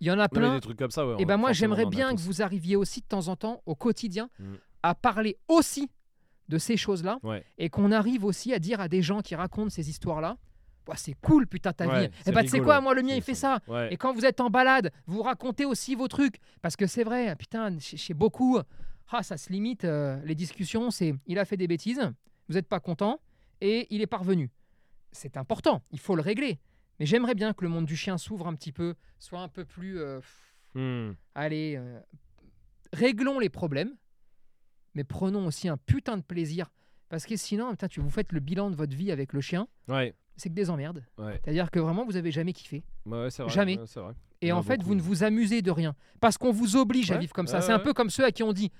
[0.00, 0.54] il y en a plein.
[0.54, 1.14] des trucs comme ça, ouais.
[1.18, 3.74] Et on- ben moi, j'aimerais bien que vous arriviez aussi de temps en temps, au
[3.74, 4.54] quotidien, Mm.
[4.82, 5.90] à parler aussi
[6.48, 7.18] de ces choses-là.
[7.22, 7.44] Ouais.
[7.58, 10.36] Et qu'on arrive aussi à dire à des gens qui racontent ces histoires-là
[10.96, 12.12] c'est cool, putain, ta Ouais, vie.
[12.24, 13.58] Et bah, tu sais quoi, moi, le mien, il fait ça.
[13.68, 13.92] Ouais.
[13.92, 16.36] Et quand vous êtes en balade, vous racontez aussi vos trucs.
[16.62, 18.58] Parce que c'est vrai, putain, chez, chez beaucoup,
[19.10, 19.84] ah, ça se limite.
[19.84, 22.00] euh, les discussions, c'est il a fait des bêtises,
[22.48, 23.20] vous n'êtes pas content,
[23.60, 24.50] et il est parvenu.
[25.12, 26.58] C'est important, il faut le régler.
[27.00, 29.64] Mais j'aimerais bien que le monde du chien s'ouvre un petit peu, soit un peu
[29.64, 29.98] plus.
[30.00, 30.20] euh,
[30.74, 31.14] Mm.
[31.34, 31.98] allez, euh,
[32.92, 33.94] réglons les problèmes,
[34.94, 36.70] mais prenons aussi un putain de plaisir.
[37.08, 39.66] Parce que sinon, putain, tu vous faites le bilan de votre vie avec le chien,
[39.88, 40.14] Ouais.
[40.36, 41.02] c'est que des emmerdes.
[41.16, 41.40] Ouais.
[41.42, 42.84] C'est-à-dire que vraiment, vous avez jamais kiffé.
[43.06, 43.48] Ouais, ouais, vrai.
[43.48, 43.76] Jamais.
[43.76, 44.12] vrai.
[44.42, 44.88] Et en fait, beaucoup.
[44.90, 45.94] vous ne vous amusez de rien.
[46.20, 47.60] Parce qu'on vous oblige à vivre comme ça.
[47.62, 48.70] c'est un peu comme ceux à qui on dit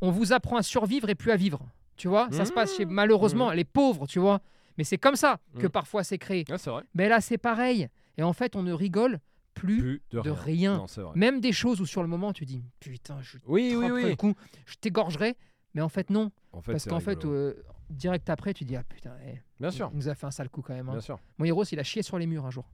[0.00, 1.66] on vous apprend à survivre et plus à vivre.
[1.96, 2.90] Tu vois, ça se passe chez Mmh.
[2.90, 3.54] malheureusement Mmh.
[3.54, 4.40] les pauvres, tu vois.
[4.78, 5.70] Mais c'est comme ça que Mmh.
[5.70, 6.44] parfois c'est créé.
[6.48, 6.82] Vrai.
[6.94, 7.88] Mais là, c'est pareil.
[8.18, 9.18] Et en fait, on ne rigole
[9.54, 10.78] plus, Plus de de rien.
[10.96, 11.12] Non.
[11.14, 14.16] Même des choses où sur le moment, tu dis putain, je Oui, oui, le oui.
[14.16, 14.34] coup,
[14.66, 15.36] je t'égorgerai.
[15.74, 16.30] Mais en fait, non.
[16.52, 17.54] En fait, Parce qu'en fait, euh,
[17.90, 19.90] direct après, tu dis ah putain, eh, Bien sûr.
[19.92, 20.88] il nous a fait un sale coup quand même.
[20.88, 20.92] hein.
[20.92, 21.18] Bien sûr.
[21.38, 22.68] Mon héros, il a chié sur les murs un jour.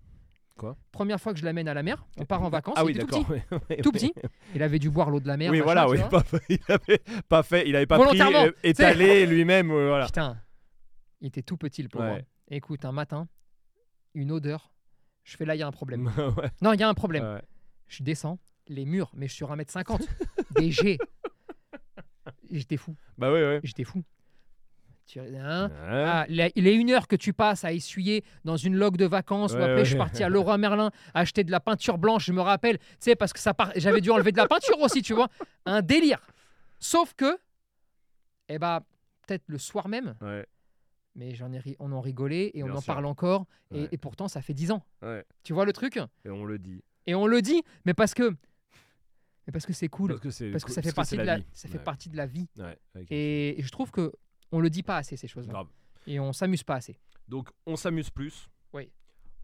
[0.56, 0.76] Quoi?
[0.92, 2.74] Première fois que je l'amène à la mer, on part en vacances.
[2.76, 3.26] Ah oui, tout d'accord.
[3.26, 3.82] petit.
[3.82, 4.12] Tout petit.
[4.54, 5.50] Il avait dû boire l'eau de la mer.
[5.50, 5.96] Oui, machin, voilà, oui.
[5.98, 6.08] vois.
[6.10, 10.06] Pas fait, il avait pas fait, il avait pas pris, euh, étalé lui-même, euh, voilà.
[10.06, 10.36] Putain,
[11.20, 12.12] il était tout petit le pauvre.
[12.14, 12.26] Ouais.
[12.48, 13.28] Écoute, un matin,
[14.14, 14.72] une odeur.
[15.24, 16.06] Je fais là, il y a un problème.
[16.38, 16.50] ouais.
[16.62, 17.24] Non, il y a un problème.
[17.34, 17.42] ouais.
[17.88, 20.06] Je descends, les murs, mais je suis sur 1m50.
[20.56, 20.98] des jets.
[22.50, 22.96] J'étais fou.
[23.18, 23.60] Bah ouais, ouais.
[23.62, 24.02] J'étais fou.
[25.06, 25.70] Tu- hein.
[25.88, 29.52] Ah, les, les une heure que tu passes à essuyer dans une log de vacances,
[29.52, 29.84] ou Ouais, après ouais.
[29.84, 32.84] je suis parti à Leroy Merlin acheter de la peinture blanche, je me rappelle, tu
[33.00, 33.72] sais, parce que ça part...
[33.74, 35.28] j'avais dû enlever de la peinture aussi, tu vois.
[35.66, 36.20] Un délire.
[36.78, 37.36] Sauf que,
[38.48, 38.84] eh bah,
[39.26, 40.46] peut-être le soir même, Ouais.
[41.20, 42.94] Mais j'en ai ri- on en rigolait et on en sûr.
[42.94, 43.88] parle encore, et, Ouais.
[43.92, 44.82] et pourtant ça fait 10 ans.
[45.02, 45.22] Ouais.
[45.42, 45.98] Tu vois le truc?
[46.24, 46.82] Et on le dit.
[47.06, 48.30] Et on le dit, mais parce que,
[49.46, 51.44] mais parce que c'est cool, Parce que parce ça fait parce partie de la, vie.
[51.52, 51.84] ça fait Ouais.
[51.84, 52.48] partie de la vie.
[53.10, 54.12] Et, et je trouve que
[54.50, 55.64] on le dit pas assez ces choses-là,
[56.06, 56.98] et on s'amuse pas assez.
[57.28, 58.48] Donc on s'amuse plus.
[58.72, 58.90] Oui.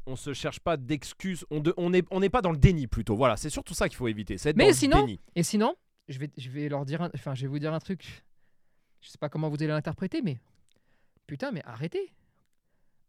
[0.07, 1.44] On se cherche pas d'excuses.
[1.50, 3.16] On de- on n'est on n'est pas dans le déni plutôt.
[3.16, 4.38] Voilà, c'est surtout ça qu'il faut éviter.
[4.38, 5.20] C'est Mais dans le sinon- déni.
[5.34, 5.74] Et sinon,
[6.09, 8.24] je vais, je vais leur dire, un- enfin, je vais vous dire un truc.
[9.03, 10.38] Je sais pas comment vous allez l'interpréter, mais
[11.26, 12.12] putain, mais arrêtez,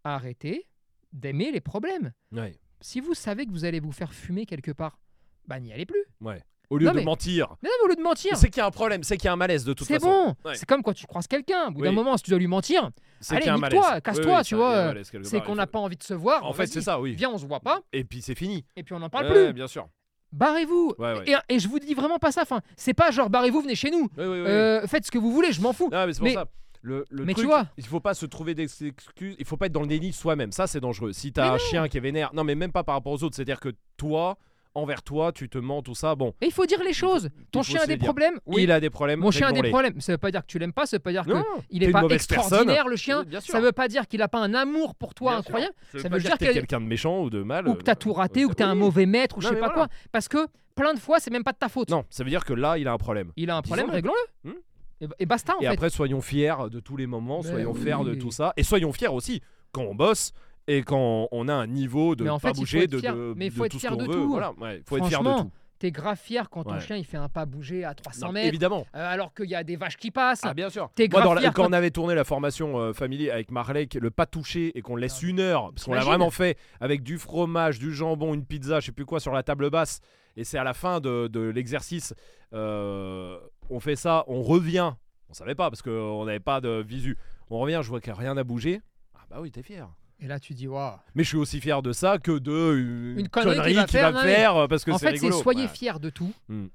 [0.03, 0.67] arrêtez
[1.13, 2.11] d'aimer les problèmes.
[2.31, 2.55] Ouais.
[2.81, 4.99] Si vous savez que vous allez vous faire fumer quelque part,
[5.47, 6.03] bah n'y allez plus.
[6.21, 6.43] Ouais.
[6.69, 7.55] Au lieu Non, de mais- mentir.
[7.63, 9.25] Mais non, mais au lieu de mentir, C'est qu'il y a un problème, c'est qu'il
[9.25, 10.35] y a un malaise de toute c'est façon.
[10.43, 10.49] bon.
[10.49, 10.55] Ouais.
[10.55, 11.67] C'est comme quand tu croises quelqu'un.
[11.69, 12.91] Au bout d'un moment, si tu dois lui mentir,
[13.21, 14.01] C'est Allez, qu'il y a un nique-toi, malaise.
[14.03, 14.93] casse-toi, Oui, oui, tu vois,
[15.23, 16.43] c'est qu'on n'a pas envie de se voir.
[16.43, 17.15] En bon, fait, c'est ça, oui.
[17.15, 18.65] Viens, on se voit pas, Et puis c'est fini.
[18.75, 19.53] et puis on n'en parle plus.
[19.53, 19.87] bien sûr.
[20.33, 20.93] Barrez-vous.
[20.99, 21.23] Ouais, ouais.
[21.49, 22.41] Et, et je vous dis vraiment pas ça.
[22.41, 24.09] Enfin, c'est pas genre barrez-vous, venez chez nous.
[24.19, 25.89] Euh, faites ce que vous voulez, je m'en fous.
[25.89, 26.45] Non, mais c'est pour ça.
[26.87, 27.67] Le, le mais tu vois.
[27.77, 29.35] il faut pas se trouver des excuses.
[29.39, 30.53] Il faut pas être dans le déni soi-même.
[30.53, 31.11] Ça, c'est dangereux.
[31.11, 33.23] Si t'as Mais un chien qui est vénère, non, mais même pas par rapport aux
[33.23, 33.35] autres.
[33.35, 34.37] C'est-à-dire que toi,
[34.73, 36.15] envers toi, tu te mens, tout ça.
[36.15, 37.29] Bon, Et il faut dire les choses.
[37.51, 38.05] Ton chien a des dire.
[38.05, 38.39] problèmes.
[38.45, 38.63] Oui.
[38.63, 39.19] il a des problèmes.
[39.19, 39.99] Mon chien a des problèmes.
[39.99, 40.85] Ça veut pas dire que tu l'aimes pas.
[40.85, 43.25] Ça veut pas dire que Non, il t'es est pas extraordinaire le chien.
[43.29, 43.37] Oui.
[43.41, 45.49] Ça veut pas dire qu'il a pas un amour pour toi Bien sûr.
[45.49, 45.73] incroyable.
[45.91, 47.67] Ça veut ça pas veut dire dire que qu'il quelqu'un de méchant ou de mal.
[47.67, 49.47] Ou que t'as euh, tout raté, euh, ou que t'es un mauvais maître, ou je
[49.49, 49.87] sais mais pas voilà.
[49.87, 49.95] quoi.
[50.13, 51.89] Parce que plein de fois, c'est même pas de ta faute.
[51.89, 53.31] Non, ça veut dire que là, il a un problème.
[53.35, 54.53] Il a un problème, réglons-le.
[55.01, 55.67] Et, et basta en Et fait.
[55.73, 57.81] après, soyons fiers de tous les moments, soyons oui.
[57.81, 58.53] fiers de tout ça.
[58.57, 59.41] Et soyons fiers aussi
[59.71, 60.31] quand on bosse
[60.67, 63.45] et quand on a un niveau de Mais en pas fait, bouger, de, de- Mais
[63.47, 64.05] il faut de tout ce qu'on veut.
[64.07, 64.27] tout.
[64.29, 65.51] Voilà, ouais, faut être fier de tout.
[65.79, 66.79] T'es grave fier quand ton Ouais.
[66.79, 68.87] chien il fait un pas bouger à 300 Non, mètres, évidemment.
[68.95, 70.41] euh, alors qu'il y a des vaches qui passent.
[70.43, 70.89] Ah bien sûr.
[70.95, 73.87] T'es Moi, dans la- quand quand- on avait tourné la formation euh, familier avec Marley,
[74.01, 77.19] le pas touché et qu'on laisse une heure, parce qu'on l'a vraiment fait avec du
[77.19, 79.99] fromage, du jambon, une pizza, je sais plus quoi sur la table basse.
[80.35, 82.15] Et c'est à la fin de, de l'exercice,
[82.53, 83.37] euh,
[83.69, 84.93] on fait ça, on revient.
[85.29, 87.17] On savait pas parce qu'on n'avait pas de visu.
[87.49, 88.81] On revient, je vois qu'il n'y a rien à bouger.
[89.15, 89.89] Ah bah oui, t'es fier.
[90.19, 90.97] Et là, tu dis, waouh.
[91.15, 93.87] Mais je suis aussi fier de ça que de une, Une connerie connerie qu'il va
[93.87, 95.67] faire, non, mais- faire euh, parce que En fait, c'est soyez Ouais.
[95.67, 96.33] fiers de tout.
[96.49, 96.67] Hmm.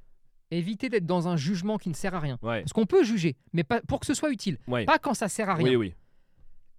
[0.50, 2.38] Évitez d'être dans un jugement qui ne sert à rien.
[2.42, 2.60] Ouais.
[2.60, 4.58] Parce qu'on peut juger, mais pas pour que ce soit utile.
[4.68, 4.84] Ouais.
[4.84, 5.66] Pas quand ça sert à rien.
[5.66, 5.94] Oui, oui.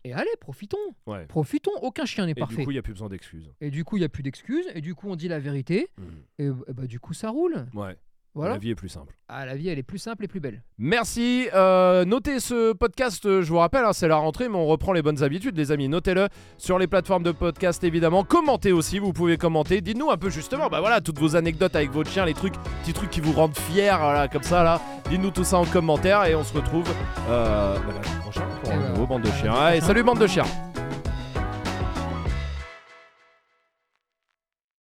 [0.05, 0.77] Et allez, profitons.
[1.07, 1.25] Ouais.
[1.25, 1.71] Profitons.
[1.81, 2.63] Aucun chien n'est Et du parfait.
[2.65, 3.51] coup, il n'y a plus besoin d'excuses.
[3.61, 4.65] Et du coup, il n'y a plus d'excuses.
[4.75, 5.89] Et du coup, on dit la vérité.
[6.39, 7.65] Et, euh, bah, du coup, ça roule.
[7.73, 7.95] Ouais.
[8.35, 8.53] Voilà.
[8.53, 9.13] La vie est plus simple.
[9.27, 10.63] Ah, la vie, elle est plus simple et plus belle.
[10.79, 11.47] Merci.
[11.53, 14.91] Euh, notez ce podcast, euh, je vous rappelle, hein, c'est la rentrée, mais on reprend
[14.91, 15.87] les bonnes habitudes, les amis.
[15.87, 16.27] Notez-le
[16.57, 18.23] sur les plateformes de podcast, évidemment.
[18.23, 19.81] Commentez aussi, vous pouvez commenter.
[19.81, 22.93] Dites-nous un peu justement, bah voilà, toutes vos anecdotes avec votre chien, les trucs, petits
[22.93, 24.81] trucs qui vous rendent fiers, voilà, comme ça, là.
[25.09, 26.87] Dites-nous tout ça en commentaire et on se retrouve
[27.29, 29.79] euh, bah, la semaine prochaine pour un bah, nouveau bande de chiens.
[29.79, 30.45] salut, bande de chiens.